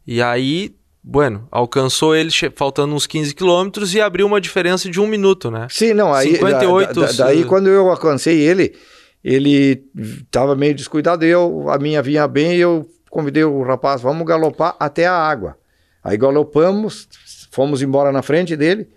[0.06, 0.76] E aí,
[1.08, 5.68] bueno, alcançou ele faltando uns 15 quilômetros e abriu uma diferença de um minuto, né?
[5.70, 8.74] Sim, não, aí 58, da- da- daí quando eu alcancei ele,
[9.22, 9.84] ele
[10.24, 14.74] estava meio descuidado, eu a minha vinha bem, e eu convidei o rapaz, vamos galopar
[14.80, 15.56] até a água.
[16.02, 17.08] Aí galopamos,
[17.52, 18.88] fomos embora na frente dele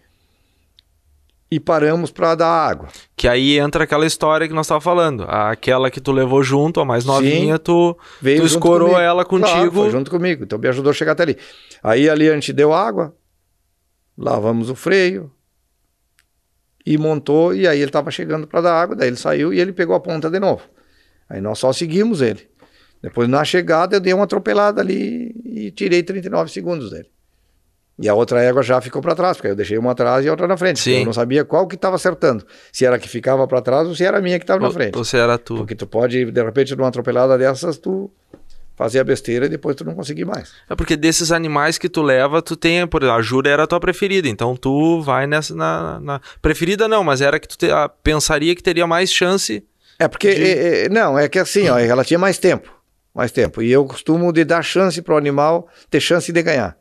[1.52, 2.90] e paramos para dar água.
[3.16, 5.24] Que aí entra aquela história que nós tava falando.
[5.28, 9.02] Aquela que tu levou junto, a mais novinha, tu, Veio tu escorou comigo.
[9.02, 9.82] ela Claro, contigo.
[9.82, 11.38] foi junto comigo, então me ajudou a chegar até ali.
[11.82, 13.16] Aí ali a gente deu água,
[14.18, 15.32] lavamos o freio
[16.86, 19.74] e montou, e aí ele estava chegando para dar água, daí ele saiu e ele
[19.74, 20.64] pegou a ponta de novo.
[21.30, 22.48] Aí nós só seguimos ele.
[23.02, 27.10] Depois na chegada eu dei uma atropelada ali e tirei 39 segundos dele.
[28.02, 30.32] E a outra égua já ficou para trás, porque eu deixei uma atrás e a
[30.32, 30.80] outra na frente.
[30.80, 31.00] Sim.
[31.00, 32.46] Eu não sabia qual que estava acertando.
[32.72, 34.72] Se era a que ficava para trás ou se era a minha que estava na
[34.72, 34.98] frente.
[34.98, 35.58] Ou se era tu.
[35.58, 38.10] Porque tu pode, de repente, numa atropelada dessas, tu
[38.78, 40.54] fazer a besteira e depois tu não conseguir mais.
[40.70, 43.68] É porque desses animais que tu leva, tu tem, por exemplo, a Jura era a
[43.68, 47.70] tua preferida, então tu vai nessa na, na- preferida não, mas era que tu te-
[47.70, 49.62] ah, pensaria que teria mais chance.
[50.00, 52.72] É porque, De- é, é, não, é que assim, ó, ela tinha mais tempo,
[53.14, 53.62] mais tempo.
[53.62, 56.78] E eu costumo de dar chance para o animal ter chance de ganhar.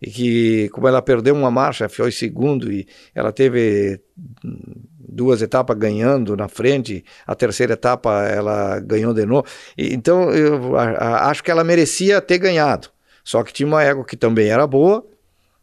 [0.00, 4.00] E que, como ela perdeu uma marcha, foi segundo, e ela teve
[4.44, 4.58] hum,
[4.98, 9.44] duas etapas ganhando na frente, a terceira etapa ela ganhou de novo.
[9.76, 12.88] E, então, eu a- a- acho que ela merecia ter ganhado.
[13.24, 15.04] Só que tinha uma égua que também era boa,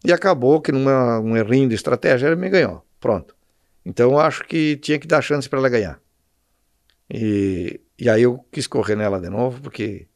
[0.03, 2.83] e acabou que num um errinho de estratégia ela me ganhou.
[2.99, 3.35] Pronto.
[3.85, 5.99] Então, eu acho que tinha que dar chance para ela ganhar.
[7.09, 10.07] E, e aí eu quis correr nela de novo, porque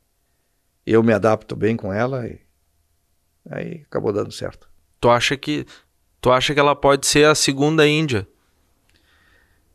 [0.85, 2.27] eu me adapto bem com ela.
[2.27, 2.39] E,
[3.49, 4.69] Aí acabou dando certo.
[5.01, 5.65] Tu acha que
[6.21, 8.27] tu acha que ela pode ser a segunda Índia?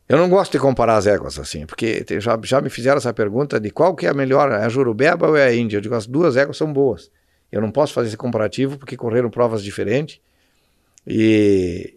[0.07, 3.59] Eu não gosto de comparar as éguas assim, porque já, já me fizeram essa pergunta
[3.59, 5.77] de qual que é a melhor, é a Jurubeba ou é a Índia?
[5.77, 7.09] Eu digo, as duas éguas são boas.
[7.51, 10.19] Eu não posso fazer esse comparativo porque correram provas diferentes.
[11.07, 11.95] E.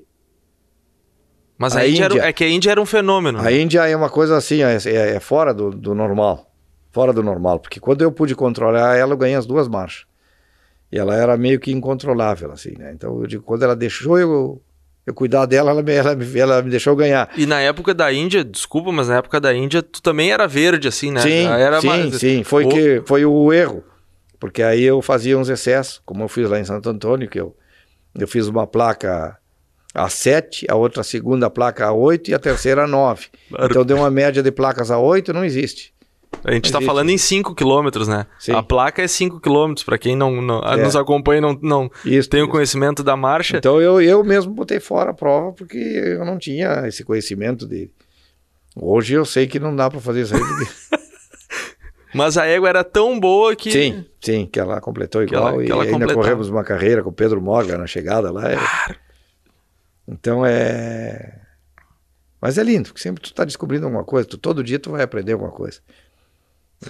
[1.58, 3.40] Mas a, a Índia, Índia era, é que a Índia era um fenômeno.
[3.40, 3.60] A né?
[3.60, 6.50] Índia é uma coisa assim, é, é, é fora do, do normal.
[6.90, 7.58] Fora do normal.
[7.58, 10.07] Porque quando eu pude controlar ela, eu ganhei as duas marchas.
[10.90, 12.92] E ela era meio que incontrolável, assim, né?
[12.94, 14.62] Então eu digo, quando ela deixou eu
[15.08, 17.30] eu cuidar dela, ela me, ela, ela me deixou ganhar.
[17.34, 20.86] E na época da Índia, desculpa, mas na época da Índia, tu também era verde,
[20.86, 21.20] assim, né?
[21.22, 22.16] Sim, era sim, mais...
[22.16, 22.44] sim.
[22.44, 22.68] Foi, o...
[22.68, 23.82] que, foi o erro.
[24.38, 27.56] Porque aí eu fazia uns excessos, como eu fiz lá em Santo Antônio, que eu,
[28.14, 29.38] eu fiz uma placa
[29.94, 33.28] a 7, a outra a segunda placa a 8 e a terceira a 9.
[33.62, 35.92] Então deu uma média de placas a 8, não existe.
[36.44, 38.26] A gente está falando em 5 km, né?
[38.38, 38.52] Sim.
[38.52, 40.76] A placa é 5 km, para quem não, não é.
[40.76, 43.56] nos acompanha não, não isso, tem o conhecimento da marcha.
[43.56, 47.90] Então eu, eu mesmo botei fora a prova porque eu não tinha esse conhecimento dele.
[48.76, 50.40] Hoje eu sei que não dá para fazer isso aí.
[52.14, 53.70] Mas a égua era tão boa que.
[53.70, 55.54] Sim, sim, que ela completou igual.
[55.54, 56.20] Ela, e ela ainda completava.
[56.20, 58.50] corremos uma carreira com o Pedro Moga na chegada lá.
[58.50, 58.58] É...
[60.06, 61.40] Então é.
[62.40, 65.02] Mas é lindo, porque sempre tu está descobrindo alguma coisa, tu, todo dia tu vai
[65.02, 65.80] aprender alguma coisa.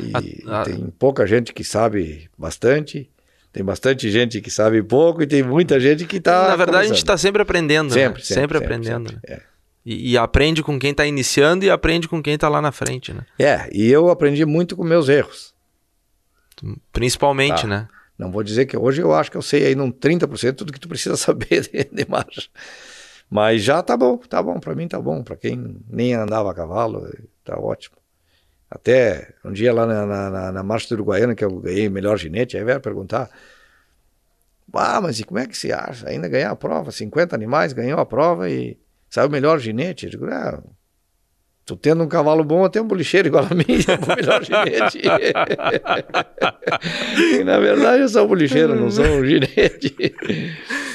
[0.01, 0.65] E a, a...
[0.65, 3.11] tem pouca gente que sabe bastante,
[3.53, 6.49] tem bastante gente que sabe pouco e tem muita gente que está.
[6.49, 6.81] Na verdade, começando.
[6.81, 7.93] a gente está sempre aprendendo.
[7.93, 8.25] Sempre, né?
[8.25, 9.11] sempre, sempre, sempre, aprendendo.
[9.11, 9.43] Sempre, é.
[9.85, 13.13] e, e, aprende com quem está iniciando e aprende com quem está lá na frente,
[13.13, 13.23] né?
[13.39, 15.55] É, e eu aprendi muito com meus erros.
[16.93, 17.69] Principalmente, tá.
[17.69, 17.89] né?
[18.19, 20.81] Não vou dizer que hoje eu acho que eu sei aí num 30% tudo que
[20.81, 22.49] tu precisa saber de, de marcha.
[23.31, 25.23] Mas já tá bom, tá bom, para mim tá bom.
[25.23, 27.07] Para quem nem andava a cavalo,
[27.45, 27.98] tá ótimo.
[28.71, 32.57] Até um dia lá na, na, na Marcha do Uruguaiana, que eu ganhei melhor ginete,
[32.57, 33.31] aí veio perguntar:
[34.73, 36.09] Ah, mas e como é que se acha?
[36.09, 36.93] Ainda ganhar a prova?
[36.93, 38.77] 50 animais, ganhou a prova e
[39.09, 40.05] saiu melhor ginete.
[40.05, 40.63] Eu digo: Ah,
[41.65, 45.01] tu tendo um cavalo bom, eu tenho um bolicheiro igual a mim, o melhor ginete.
[47.41, 49.97] e, na verdade, eu sou um bolicheiro, não sou um ginete.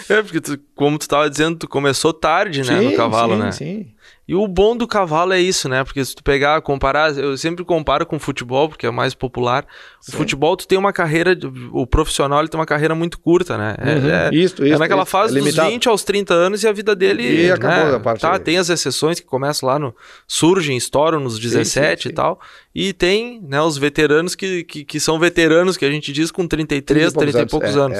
[0.09, 3.39] É, porque tu, como tu estava dizendo, tu começou tarde, né, sim, no cavalo, sim,
[3.39, 3.51] né?
[3.51, 3.87] Sim,
[4.25, 5.83] e o bom do cavalo é isso, né?
[5.83, 9.65] Porque se tu pegar, comparar, eu sempre comparo com o futebol, porque é mais popular.
[10.01, 10.17] O Sim.
[10.17, 11.37] futebol, tu tem uma carreira,
[11.73, 13.75] o profissional ele tem uma carreira muito curta, né?
[13.79, 14.09] É, uhum.
[14.09, 14.75] é, isso, isso.
[14.75, 15.11] É naquela isso.
[15.11, 17.47] fase é dos 20 aos 30 anos e a vida dele.
[17.47, 17.95] E acabou né?
[17.97, 18.21] a parte.
[18.21, 19.93] Tá, tem as exceções que começam lá no.
[20.25, 22.39] surgem, estouram nos 17 sim, sim, e tal.
[22.73, 26.47] E tem, né, os veteranos que, que, que, são veteranos, que a gente diz com
[26.47, 27.99] 33, 30 e 30 e poucos anos.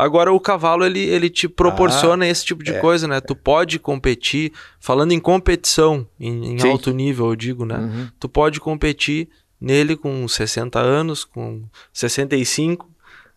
[0.00, 3.18] Agora o cavalo ele, ele te proporciona ah, esse tipo de é, coisa, né?
[3.18, 3.20] É.
[3.20, 7.76] Tu pode competir, falando em competição, em, em alto nível, eu digo, né?
[7.76, 8.08] Uhum.
[8.18, 9.28] Tu pode competir
[9.60, 12.88] nele com 60 anos, com 65,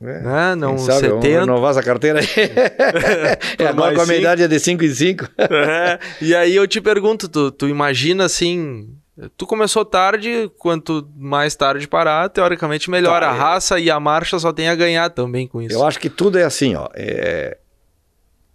[0.01, 0.55] é, né?
[0.55, 1.19] Não sabe, 70.
[1.19, 2.27] Vamos renovar essa carteira aí.
[3.59, 5.25] é, agora com a minha idade é de 5 em 5.
[5.37, 8.89] é, e aí eu te pergunto, tu, tu imagina assim,
[9.37, 13.21] Tu começou tarde, quanto mais tarde parar, teoricamente melhor.
[13.21, 13.37] Tá, a é.
[13.37, 15.75] raça e a marcha só tem a ganhar também com isso.
[15.75, 16.89] Eu acho que tudo é assim, ó.
[16.95, 17.57] É...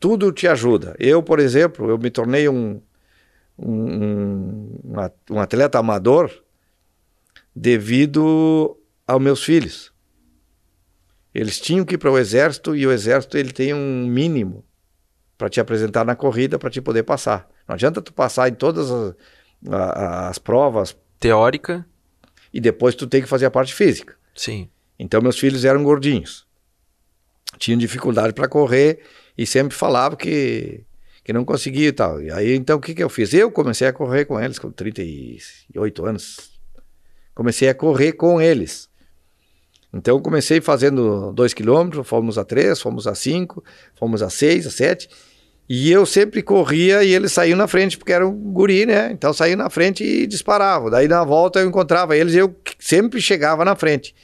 [0.01, 0.97] Tudo te ajuda.
[0.99, 2.81] Eu, por exemplo, eu me tornei um,
[3.59, 4.81] um,
[5.31, 6.31] um atleta amador
[7.55, 9.93] devido aos meus filhos.
[11.33, 14.65] Eles tinham que ir para o exército e o exército ele tem um mínimo
[15.37, 17.49] para te apresentar na corrida para te poder passar.
[17.67, 19.15] Não adianta tu passar em todas as
[19.67, 20.97] a, as provas.
[21.19, 21.85] Teórica.
[22.53, 24.15] E depois tu tem que fazer a parte física.
[24.35, 24.69] Sim.
[24.99, 26.47] Então meus filhos eram gordinhos.
[27.59, 29.01] Tinham dificuldade para correr
[29.37, 30.85] e sempre falavam que,
[31.25, 32.21] que não conseguia e tal.
[32.23, 33.33] E aí então o que, que eu fiz?
[33.35, 36.59] Eu comecei a correr com eles com 38 anos.
[37.35, 38.89] Comecei a correr com eles.
[39.93, 44.71] Então comecei fazendo 2 quilômetros, fomos a 3, fomos a 5, fomos a 6, a
[44.71, 45.09] 7
[45.69, 49.12] e eu sempre corria e eles saíam na frente, porque era um guri, né?
[49.12, 50.89] Então saíam na frente e disparavam.
[50.89, 54.14] Daí na volta eu encontrava eles e eu sempre chegava na frente.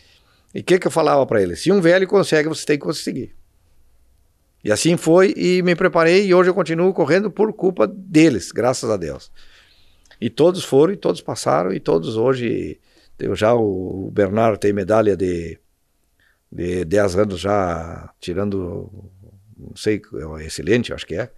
[0.54, 1.62] E o que, que eu falava para eles?
[1.62, 3.34] Se um velho consegue, você tem que conseguir.
[4.64, 8.88] E assim foi e me preparei e hoje eu continuo correndo por culpa deles, graças
[8.88, 9.30] a Deus.
[10.18, 12.80] E todos foram e todos passaram e todos hoje.
[13.18, 15.58] Eu já o Bernardo tem medalha de,
[16.50, 19.12] de 10 anos já tirando
[19.56, 20.02] não sei,
[20.40, 21.30] é excelente, acho que é.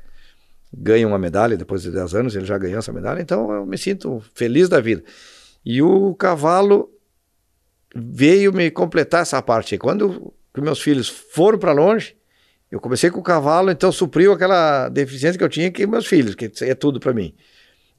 [0.73, 3.79] Ganha uma medalha depois de 10 anos, ele já ganhou essa medalha, então eu me
[3.79, 5.03] sinto feliz da vida.
[5.65, 6.91] E o cavalo
[7.95, 9.79] veio me completar essa parte.
[9.79, 12.17] Quando meus filhos foram para longe,
[12.71, 16.35] eu comecei com o cavalo, então supriu aquela deficiência que eu tinha que meus filhos,
[16.35, 17.35] que é tudo para mim.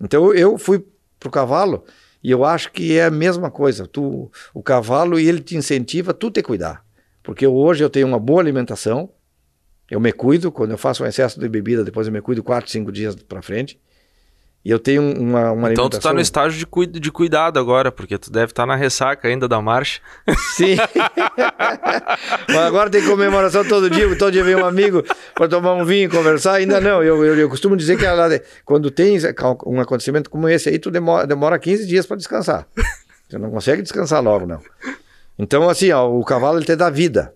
[0.01, 0.85] Então eu fui
[1.19, 1.83] pro cavalo
[2.23, 3.87] e eu acho que é a mesma coisa.
[3.87, 6.85] Tu, o cavalo ele te incentiva tu te cuidar,
[7.23, 9.09] porque hoje eu tenho uma boa alimentação,
[9.89, 12.69] Eu me cuido, quando eu faço um excesso de bebida, depois eu me cuido 4,
[12.69, 13.79] 5 dias para frente.
[14.65, 18.17] E eu tenho uma, uma Então tu tá no estágio de, de cuidado agora, porque
[18.17, 20.01] tu deve estar tá na ressaca ainda da marcha.
[20.55, 20.75] Sim.
[22.49, 26.07] Mas agora tem comemoração todo dia, todo dia vem um amigo para tomar um vinho
[26.07, 26.55] e conversar.
[26.55, 28.03] Ainda não, eu, eu, eu costumo dizer que
[28.65, 29.17] quando tem
[29.65, 32.67] um acontecimento como esse aí, tu demora, demora 15 dias para descansar.
[33.29, 34.59] Você não consegue descansar logo, não.
[35.39, 37.33] Então, assim, ó, o cavalo ele te dá vida.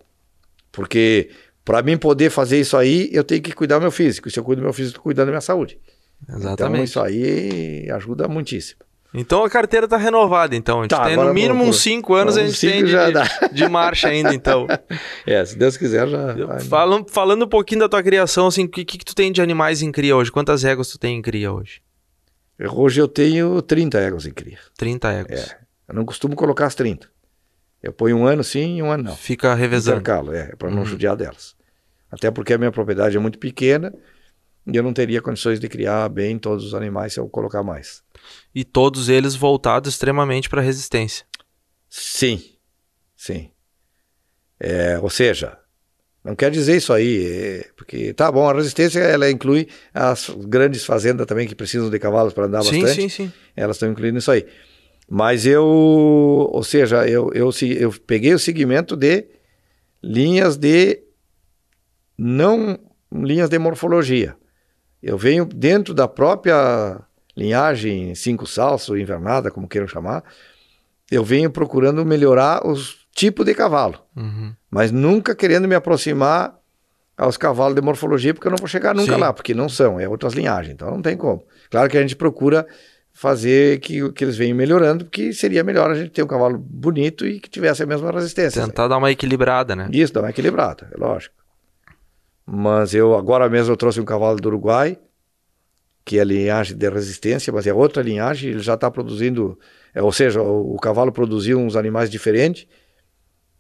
[0.70, 1.30] Porque
[1.64, 4.30] para mim poder fazer isso aí, eu tenho que cuidar do meu físico.
[4.30, 5.80] Se eu cuido do meu físico, eu cuidando da minha saúde.
[6.28, 6.54] Exatamente.
[6.54, 8.82] Então isso aí ajuda muitíssimo.
[9.14, 10.80] Então a carteira está renovada, então.
[10.80, 12.94] A gente tá, tem no mínimo uns 5 anos a gente tem de,
[13.52, 14.66] de, marcha ainda, então.
[15.28, 16.36] é, se Deus quiser já.
[16.62, 19.42] Falando, falando um pouquinho da tua criação, assim, o que, que, que tu tem de
[19.42, 20.32] animais em cria hoje?
[20.32, 21.82] Quantas éguas tu tem em cria hoje?
[22.74, 24.60] Hoje eu tenho 30 éguas em cria.
[24.78, 25.52] 30 éguas.
[25.52, 25.58] É.
[25.90, 27.10] Eu não costumo colocar as 30.
[27.82, 29.16] Eu ponho um ano sim e um ano não.
[29.16, 30.00] Fica revezando.
[30.00, 30.86] Intercalo, é, para não uhum.
[30.86, 31.56] judiar delas.
[32.12, 33.94] Até porque a minha propriedade é muito pequena
[34.68, 38.04] e eu não teria condições de criar bem todos os animais se eu colocar mais.
[38.54, 41.26] E todos eles voltados extremamente para resistência.
[41.90, 42.44] Sim,
[43.16, 43.50] sim.
[44.60, 45.58] É, ou seja,
[46.24, 50.86] não quer dizer isso aí, é, porque tá bom, a resistência ela inclui as grandes
[50.86, 53.02] fazendas também que precisam de cavalos para andar sim, bastante.
[53.02, 53.34] Sim, sim, sim.
[53.56, 54.46] Elas estão incluindo isso aí.
[55.14, 59.26] Mas eu, ou seja, eu, eu, eu peguei o segmento de
[60.02, 61.04] linhas de
[62.18, 62.80] não
[63.12, 64.38] linhas de morfologia.
[65.04, 67.02] Eu venho dentro da própria
[67.36, 70.24] linhagem cinco salso, invernada, como queiram chamar,
[71.12, 74.56] eu venho procurando melhorar os tipos de cavalo, uhum.
[74.70, 76.58] mas nunca querendo me aproximar
[77.18, 79.20] aos cavalos de morfologia, porque eu não vou chegar nunca Sim.
[79.20, 81.44] lá, porque não são, é outras linhagens, então não tem como.
[81.70, 82.66] Claro que a gente procura
[83.22, 87.24] fazer que, que eles venham melhorando, porque seria melhor a gente ter um cavalo bonito
[87.24, 88.66] e que tivesse a mesma resistência.
[88.66, 89.88] Tentar dar uma equilibrada, né?
[89.94, 91.36] Isso, dar uma equilibrada, é lógico.
[92.44, 94.98] Mas eu agora mesmo eu trouxe um cavalo do Uruguai,
[96.04, 99.56] que é a linhagem de resistência, mas é outra linhagem, ele já está produzindo,
[99.94, 102.66] é, ou seja, o, o, cavalo produziu uns animais diferentes,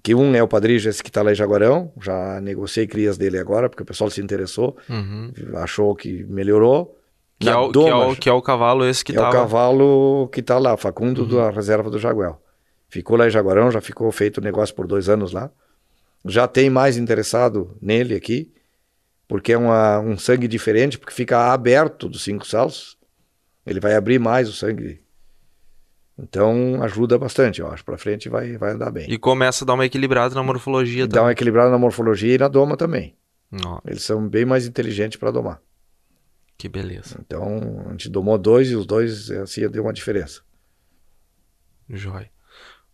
[0.01, 3.37] que um é o Padrijo, esse que está lá em Jaguarão, já negociei crias dele
[3.37, 5.31] agora, porque o pessoal se interessou, uhum.
[5.57, 6.97] achou que melhorou.
[7.41, 9.31] Que é, o, que, é o, que é o cavalo esse que está É o
[9.31, 11.27] cavalo que está lá, Facundo uhum.
[11.27, 12.41] da reserva do Jaguel.
[12.87, 15.49] Ficou lá em Jaguarão, já ficou feito o negócio por dois anos lá.
[16.25, 18.51] Já tem mais interessado nele aqui
[19.31, 22.97] porque é uma, um sangue diferente, porque fica aberto dos cinco salsos.
[23.65, 25.01] Ele vai abrir mais o sangue.
[26.19, 27.85] Então ajuda bastante, eu acho.
[27.85, 29.09] Para frente vai, vai andar bem.
[29.09, 31.15] E começa a dar uma equilibrada na morfologia e também.
[31.15, 33.15] Dá uma equilibrada na morfologia e na doma também.
[33.65, 33.79] Oh.
[33.87, 35.61] Eles são bem mais inteligentes para domar.
[36.61, 37.17] Que beleza.
[37.25, 40.43] Então a gente domou dois e os dois assim deu uma diferença.
[41.89, 42.29] Joia.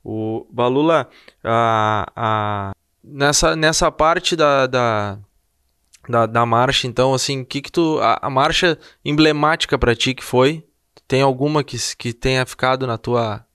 [0.01, 1.09] O Balula,
[1.43, 2.71] a, a,
[3.03, 5.19] nessa, nessa parte da, da,
[6.07, 7.99] da, da marcha, então, assim, que que tu.
[7.99, 10.65] A, a marcha emblemática para ti que foi?
[11.05, 13.45] Tem alguma que, que tenha ficado na tua.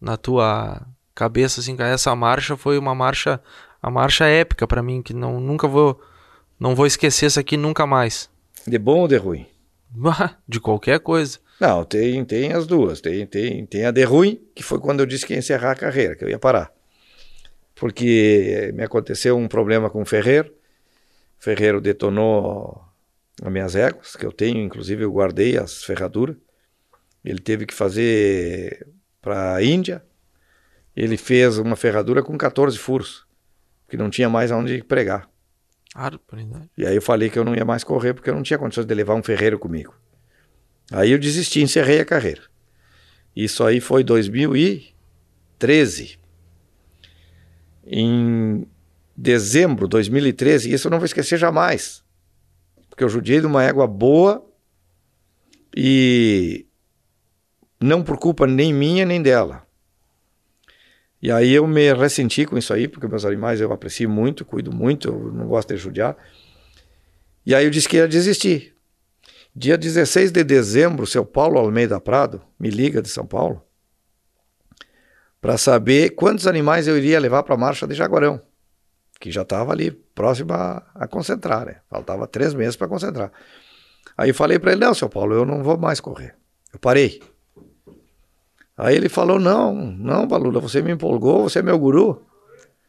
[0.00, 3.40] Na tua cabeça, assim, que essa marcha foi uma marcha.
[3.80, 6.02] A marcha épica para mim, que não, nunca vou.
[6.58, 8.28] Não vou esquecer essa aqui nunca mais.
[8.66, 9.46] De bom ou de ruim?
[10.46, 11.38] De qualquer coisa.
[11.60, 13.00] Não, tem, tem as duas.
[13.00, 15.76] Tem, tem, tem a de ruim, que foi quando eu disse que ia encerrar a
[15.76, 16.72] carreira, que eu ia parar.
[17.74, 20.54] Porque me aconteceu um problema com o Ferreiro
[21.40, 22.84] ferreiro detonou
[23.42, 26.36] as minhas éguas, que eu tenho, inclusive eu guardei as ferraduras.
[27.24, 28.86] Ele teve que fazer
[29.20, 30.04] para a Índia.
[30.94, 33.26] Ele fez uma ferradura com 14 furos,
[33.88, 35.28] que não tinha mais aonde pregar.
[36.76, 38.86] E aí eu falei que eu não ia mais correr porque eu não tinha condições
[38.86, 39.94] de levar um ferreiro comigo.
[40.92, 42.42] Aí eu desisti, encerrei a carreira.
[43.34, 46.18] Isso aí foi 2013.
[47.86, 48.66] Em
[49.16, 52.04] dezembro de 2013, e isso eu não vou esquecer jamais.
[52.88, 54.44] Porque eu judiei de uma égua boa
[55.76, 56.66] e
[57.80, 59.66] não por culpa nem minha nem dela.
[61.22, 64.72] E aí eu me ressenti com isso aí, porque meus animais eu aprecio muito, cuido
[64.72, 66.16] muito, não gosto de judiar.
[67.44, 68.74] E aí eu disse que ia desistir.
[69.54, 73.62] Dia 16 de dezembro, seu Paulo Almeida Prado me liga de São Paulo
[75.40, 78.40] para saber quantos animais eu iria levar para a marcha de Jaguarão
[79.20, 81.76] que já estava ali próximo a, a, concentrar, né?
[81.90, 83.30] Faltava três meses para concentrar.
[84.16, 86.34] Aí eu falei para ele, não, seu Paulo, eu não vou mais correr.
[86.72, 87.20] Eu parei.
[88.82, 92.24] Aí ele falou, não, não, Balula, você me empolgou, você é meu guru.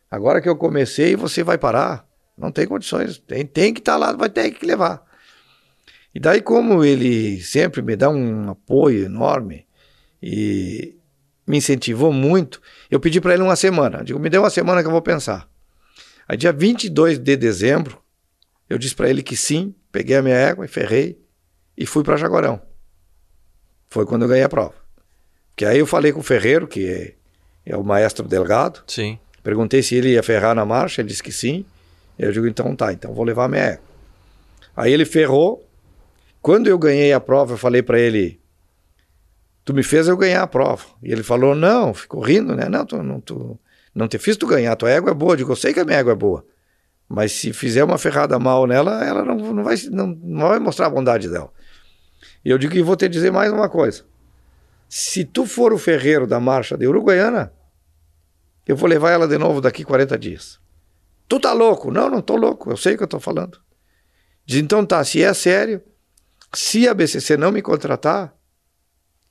[0.09, 2.07] Agora que eu comecei, você vai parar.
[2.37, 5.03] Não tem condições, tem, tem que estar tá lá, vai ter que levar.
[6.15, 9.67] E daí, como ele sempre me dá um apoio enorme
[10.23, 10.95] e
[11.45, 14.01] me incentivou muito, eu pedi para ele uma semana.
[14.01, 15.45] Digo, me dê uma semana que eu vou pensar.
[16.25, 18.01] Aí, dia 22 de dezembro,
[18.69, 21.21] Eu disse para ele que sim, peguei a minha égua e ferrei
[21.75, 22.61] e fui para Jaguarão.
[23.89, 24.80] Foi quando eu ganhei a prova.
[25.55, 27.13] Que aí eu falei com o Ferreiro, que é,
[27.65, 28.81] é o maestro Delgado.
[28.87, 29.19] Sim.
[29.43, 31.65] Perguntei se ele ia ferrar na marcha, ele disse que sim.
[32.17, 33.91] Eu digo, então tá, então vou levar a minha égua.
[34.75, 35.67] Aí ele ferrou.
[36.41, 38.39] Quando eu ganhei a prova, eu falei para ele:
[39.63, 40.83] Tu me fez eu ganhar a prova.
[41.03, 42.67] E ele falou: Não, ficou rindo, né?
[42.67, 43.59] Não, tu, não, tu,
[43.93, 45.33] não te fiz tu ganhar, tua égua é boa.
[45.33, 46.45] Eu digo: Eu sei que a minha égua é boa.
[47.07, 50.87] Mas se fizer uma ferrada mal nela, ela não, não, vai, não, não vai mostrar
[50.87, 51.51] a bondade dela.
[52.43, 54.03] E eu digo: E vou te dizer mais uma coisa.
[54.93, 57.53] Se tu for o ferreiro da marcha de Uruguaiana,
[58.67, 60.59] eu vou levar ela de novo daqui 40 dias.
[61.29, 61.89] Tu tá louco?
[61.89, 62.69] Não, não tô louco.
[62.69, 63.57] Eu sei o que eu tô falando.
[64.45, 65.81] Diz, então tá, se é sério,
[66.53, 68.35] se a BCC não me contratar,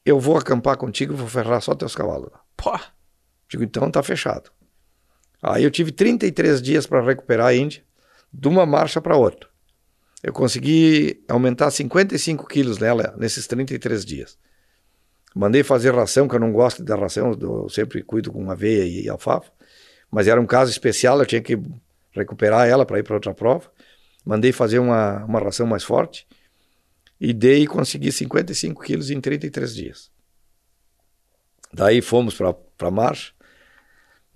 [0.03, 2.31] eu vou acampar contigo e vou ferrar só teus cavalos.
[2.57, 2.81] Pô.
[3.47, 4.51] Digo, então tá fechado.
[5.43, 7.85] Aí eu tive 33 dias para recuperar a Índia,
[8.33, 9.47] de uma marcha para outra.
[10.23, 14.39] Eu consegui aumentar 55 quilos nela nesses 33 dias.
[15.35, 19.09] Mandei fazer ração, que eu não gosto da ração, eu sempre cuido com aveia e
[19.09, 19.51] alfafa.
[20.11, 21.59] Mas era um caso especial, eu tinha que
[22.13, 23.71] recuperar ela para ir para outra prova.
[24.25, 26.27] Mandei fazer uma, uma ração mais forte
[27.21, 30.11] e dei e consegui 55 quilos em 33 dias.
[31.73, 33.33] Daí fomos para a marcha.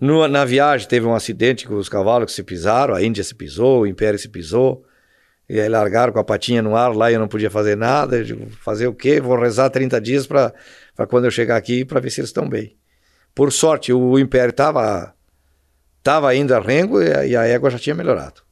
[0.00, 3.34] No, na viagem teve um acidente com os cavalos que se pisaram, a Índia se
[3.34, 4.84] pisou, o Império se pisou.
[5.48, 8.16] E aí largaram com a patinha no ar lá e eu não podia fazer nada.
[8.16, 9.20] Eu digo, fazer o quê?
[9.20, 10.52] Vou rezar 30 dias para
[11.08, 12.76] quando eu chegar aqui para ver se eles estão bem.
[13.34, 15.14] Por sorte, o Império estava
[16.02, 18.42] tava ainda rengo e a, égua já tinha melhorado.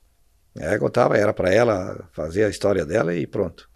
[0.59, 3.69] A égua tava, era para ela fazer a história dela e pronto.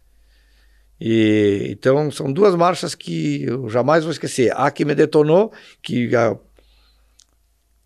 [0.98, 4.52] E, então são duas marchas que eu jamais vou esquecer.
[4.56, 5.52] A que me detonou,
[5.82, 6.36] que a,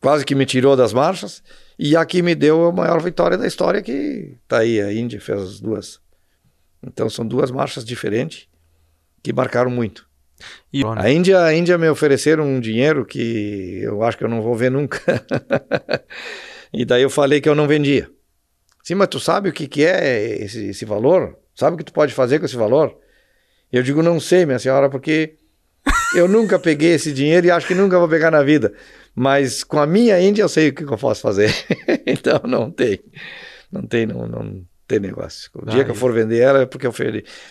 [0.01, 1.43] quase que me tirou das marchas,
[1.79, 5.21] e a que me deu a maior vitória da história, que tá aí, a Índia
[5.21, 6.01] fez as duas.
[6.83, 8.49] Então são duas marchas diferentes
[9.23, 10.09] que marcaram muito.
[10.73, 10.83] E...
[10.85, 14.55] A Índia, a Índia me ofereceram um dinheiro que eu acho que eu não vou
[14.55, 15.01] ver nunca.
[16.73, 18.11] e daí eu falei que eu não vendia.
[18.83, 21.39] Sim, mas tu sabe o que, que é esse, esse valor?
[21.55, 22.97] Sabe o que tu pode fazer com esse valor?
[23.71, 25.37] Eu digo, não sei, minha senhora, porque
[26.15, 28.73] eu nunca peguei esse dinheiro e acho que nunca vou pegar na vida.
[29.15, 31.53] Mas com a minha Índia eu sei o que eu posso fazer.
[32.07, 33.01] então não tem.
[33.71, 35.51] Não tem, não, não tem negócio.
[35.55, 36.93] O dia que eu for vender ela é porque eu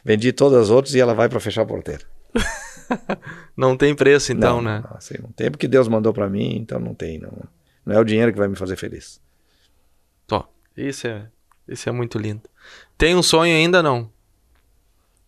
[0.04, 2.04] vendi todas as outras e ela vai para fechar a porteira.
[3.56, 4.84] não tem preço então, não, né?
[4.84, 7.18] Não, assim, não tem porque Deus mandou para mim, então não tem.
[7.18, 7.32] Não,
[7.86, 9.22] não é o dinheiro que vai me fazer feliz.
[10.28, 11.28] Tó, isso é,
[11.68, 12.44] isso é muito lindo.
[12.98, 14.12] Tem um sonho ainda não?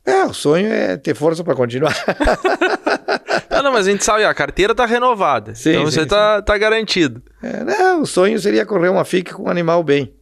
[0.05, 1.95] É, o sonho é ter força para continuar.
[3.61, 5.53] não, não, mas a gente sabe, a carteira tá renovada.
[5.55, 7.21] Sim, então sim, você tá, tá garantido.
[7.41, 10.13] É, não, o sonho seria correr uma FIC com um animal bem.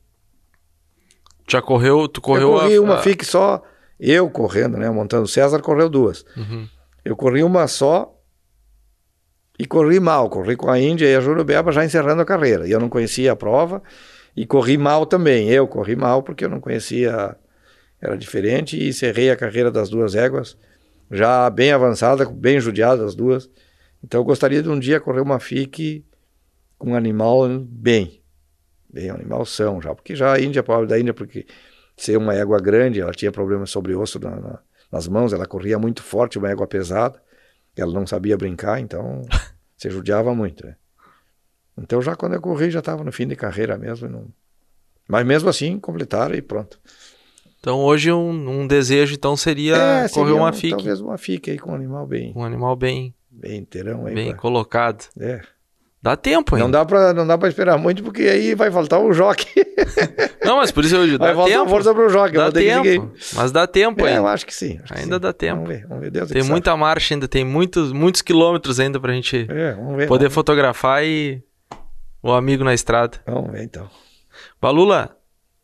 [1.47, 2.07] Já correu?
[2.07, 2.81] Tu correu eu corri a...
[2.81, 3.63] uma FIC só,
[3.99, 4.89] eu correndo, né?
[4.89, 5.23] Montando.
[5.23, 6.23] O César correu duas.
[6.37, 6.67] Uhum.
[7.03, 8.15] Eu corri uma só
[9.57, 10.29] e corri mal.
[10.29, 12.67] Corri com a Índia e a Jurubeba já encerrando a carreira.
[12.67, 13.81] E eu não conhecia a prova
[14.35, 15.49] e corri mal também.
[15.49, 17.35] Eu corri mal porque eu não conhecia,
[18.01, 20.57] era diferente e encerrei a carreira das duas éguas,
[21.11, 23.49] já bem avançada, bem judiada as duas.
[24.03, 26.05] Então eu gostaria de um dia correr uma FIC
[26.77, 28.21] com um animal bem,
[28.89, 31.45] bem um animal são já, porque já a Índia, pobre da Índia, porque
[31.97, 34.59] ser uma égua grande, ela tinha problemas sobre osso na, na,
[34.91, 37.21] nas mãos, ela corria muito forte, uma égua pesada,
[37.75, 39.21] ela não sabia brincar, então
[39.75, 40.75] se judiava muito, né?
[41.77, 44.09] Então já quando eu corri já estava no fim de carreira mesmo.
[44.09, 44.27] Não...
[45.07, 46.79] Mas mesmo assim, completaram e pronto.
[47.59, 50.75] Então hoje um, um desejo então seria é, correr uma FIC.
[50.75, 52.33] Talvez uma FIC aí com um animal bem...
[52.35, 53.13] Um animal bem...
[53.29, 54.15] Bem inteirão aí.
[54.15, 54.37] Bem pra...
[54.37, 55.05] colocado.
[55.19, 55.41] É.
[56.01, 56.63] Dá tempo ainda.
[56.63, 59.47] Não dá pra, não dá pra esperar muito, porque aí vai faltar o joque.
[60.45, 61.69] não, mas por isso eu dá vai tempo.
[61.69, 62.37] força pro joque.
[62.37, 63.11] Dá tempo.
[63.35, 64.21] Mas dá tempo é, ainda.
[64.21, 64.79] eu acho que sim.
[64.81, 65.19] Acho ainda que sim.
[65.19, 65.55] dá tempo.
[65.55, 66.11] Vamos ver, vamos ver.
[66.11, 66.79] Deus tem muita sabe.
[66.79, 71.43] marcha ainda, tem muitos, muitos quilômetros ainda pra gente é, ver, poder fotografar e
[72.23, 73.17] o amigo na estrada.
[73.25, 73.89] Vamos ver então.
[74.61, 75.17] Balula,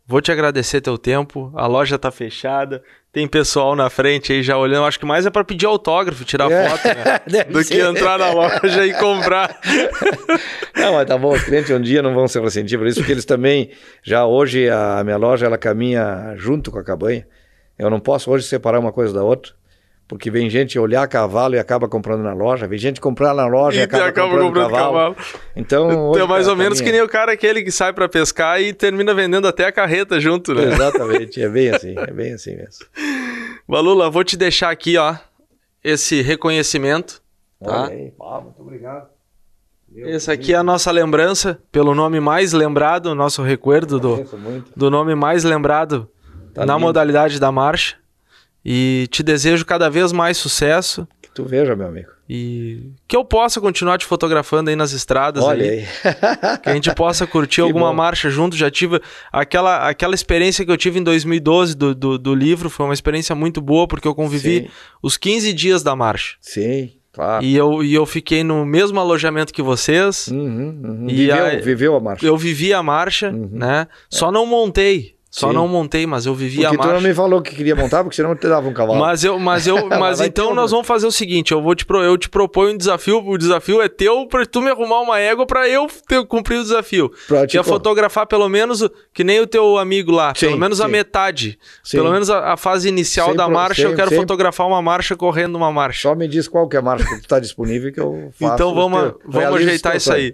[0.08, 1.52] vou te agradecer teu tempo.
[1.56, 2.84] A loja tá fechada.
[3.12, 4.86] Tem pessoal na frente aí já olhando.
[4.86, 6.70] Acho que mais é para pedir autógrafo, tirar é.
[6.70, 7.44] foto, né?
[7.50, 7.76] Do ser.
[7.76, 9.60] que entrar na loja e comprar.
[10.76, 11.34] Não, mas tá bom.
[11.34, 13.72] Os clientes um dia não vão se ressentir por isso, porque eles também.
[14.04, 17.26] Já hoje a minha loja ela caminha junto com a cabanha.
[17.78, 19.54] Eu não posso hoje separar uma coisa da outra.
[20.08, 23.78] Porque vem gente olhar cavalo e acaba comprando na loja, vem gente comprar na loja
[23.78, 25.16] e, e acaba, acaba, comprando, comprando cavalo.
[25.16, 25.16] cavalo.
[25.56, 28.72] Então, é mais ou menos que nem o cara aquele que sai para pescar e
[28.72, 30.66] termina vendendo até a carreta junto, né?
[30.66, 32.86] Exatamente, é bem assim, é bem assim mesmo.
[33.68, 35.16] Valula, vou te deixar aqui, ó,
[35.84, 37.20] esse reconhecimento.
[37.64, 37.90] Tá?
[38.22, 39.10] Ah, muito obrigado.
[39.96, 44.24] Esse aqui é a nossa lembrança, pelo nome mais lembrado, nosso recuerdo do,
[44.76, 46.08] do nome mais lembrado
[46.54, 46.86] Tá na lindo.
[46.86, 47.98] modalidade da marcha.
[48.66, 52.10] E te desejo cada vez mais sucesso Que tu veja, meu amigo.
[52.28, 55.80] e que eu possa continuar te fotografando aí nas estradas Olha aí.
[55.80, 55.86] aí.
[56.64, 57.94] Que a gente possa curtir alguma bom.
[57.96, 58.56] marcha junto.
[58.58, 59.00] Já tive
[59.32, 62.70] aquela, aquela experiência que eu tive em 2012 do, do, do livro.
[62.70, 64.68] Foi uma experiência muito boa, porque eu convivi Sim,
[65.04, 66.36] os 15 dias da marcha.
[66.42, 67.46] sim claro.
[67.46, 70.28] E, eu, e eu fiquei no mesmo alojamento que vocês.
[70.28, 71.06] Uhum, uhum.
[71.10, 72.26] E Viveu, a- viveu a marcha.
[72.26, 73.50] Eu vivi a marcha, Uhum.
[73.54, 73.88] né?
[74.10, 75.15] Só não montei.
[75.38, 75.54] Só Sim.
[75.56, 76.94] não montei, mas eu vivi Porque a tu marcha.
[76.94, 78.98] não me falou que queria montar, porque senão eu te dava um cavalo.
[79.02, 82.02] Mas eu, mas eu, mas então nós vamos fazer o seguinte, eu vou te pro-
[82.02, 85.46] eu te proponho um desafio, o desafio é teu pra tu me arrumar uma égua
[85.46, 87.12] pra eu ter, cumprir o desafio.
[87.28, 90.86] Pra tipo, fotografar pelo menos que nem o teu amigo lá, Sim, pelo menos a
[90.86, 90.92] sim.
[90.92, 91.98] metade, sim.
[91.98, 94.82] pelo menos a, a fase inicial Sem da marcha, eu sem- quero sem- fotografar uma
[94.82, 96.04] marcha correndo uma marcha.
[96.04, 98.54] Só me diz qual que é a marcha que tu tá disponível que eu faço.
[98.54, 100.34] Então vamos, vamos ajeitar isso aí.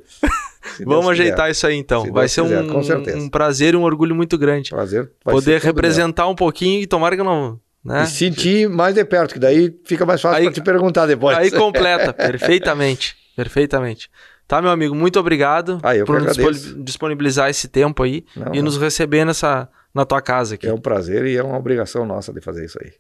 [0.78, 1.52] Se Vamos Deus ajeitar quiser.
[1.52, 2.04] isso aí então.
[2.06, 5.12] Se Vai Deus ser quiser, um, um prazer e um orgulho muito grande Prazer.
[5.24, 5.62] vai poder meu.
[5.62, 8.04] representar um pouquinho e tomara que eu não, né?
[8.04, 11.38] E sentir mais de perto, que daí fica mais fácil pra te perguntar depois.
[11.38, 14.10] Aí completa, perfeitamente, perfeitamente.
[14.48, 16.54] Tá, meu amigo, muito obrigado Ah, por
[16.84, 18.64] disponibilizar esse tempo aí Não, e não.
[18.66, 20.68] nos receber nessa na tua casa aqui.
[20.68, 22.92] É um prazer e é uma obrigação nossa de fazer isso aí.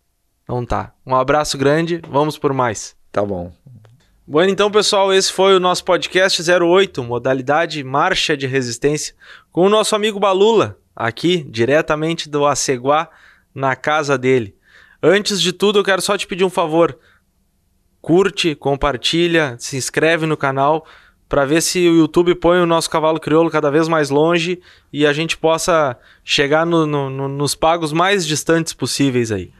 [0.43, 0.93] Então tá.
[1.05, 2.95] Um abraço grande, vamos por mais.
[3.11, 3.51] Tá bom.
[4.31, 9.13] Bueno, então, pessoal, esse foi o nosso podcast 08, modalidade Marcha de Resistência,
[9.51, 13.09] com o nosso amigo Balula, aqui, diretamente do Aceguá,
[13.53, 14.55] na casa dele.
[15.03, 16.97] Antes de tudo, eu quero só te pedir um favor.
[18.01, 20.85] Curte, compartilha, se inscreve no canal
[21.27, 24.61] para ver se o YouTube põe o nosso cavalo crioulo cada vez mais longe
[24.93, 29.51] e a gente possa chegar no- no- no- nos pagos mais distantes possíveis aí.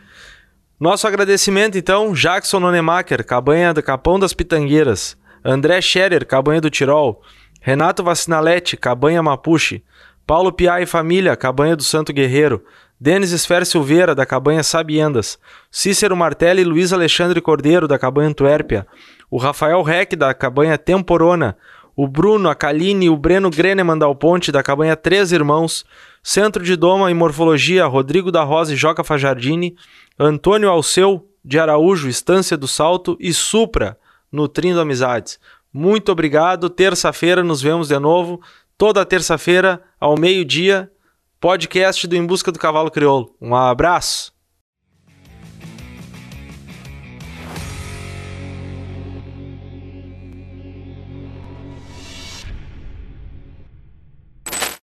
[0.81, 5.15] Nosso agradecimento, então, Jackson Nonemacher, Cabanha do Capão das Pitangueiras,
[5.45, 7.21] André Scherer, Cabanha do Tirol,
[7.61, 9.83] Renato Vacinalete, Cabanha Mapuche,
[10.25, 12.63] Paulo Piá e Família, Cabanha do Santo Guerreiro,
[12.99, 15.37] Denis Esfer Silveira, da Cabanha Sabiendas,
[15.69, 18.87] Cícero Martelli e Luiz Alexandre Cordeiro, da Cabanha Antuérpia,
[19.29, 21.55] o Rafael Reck, da Cabanha Temporona,
[21.95, 25.85] o Bruno, a Kaline e o Breno Greneman Dal Ponte, da Cabanha Três Irmãos,
[26.23, 29.75] Centro de Doma e Morfologia, Rodrigo da Rosa e Joca Fajardini,
[30.23, 33.97] Antônio Alceu de Araújo, Estância do Salto e Supra,
[34.31, 35.39] Nutrindo Amizades.
[35.73, 36.69] Muito obrigado.
[36.69, 38.39] Terça-feira nos vemos de novo.
[38.77, 40.91] Toda terça-feira, ao meio-dia,
[41.39, 43.35] podcast do Em Busca do Cavalo Crioulo.
[43.41, 44.31] Um abraço.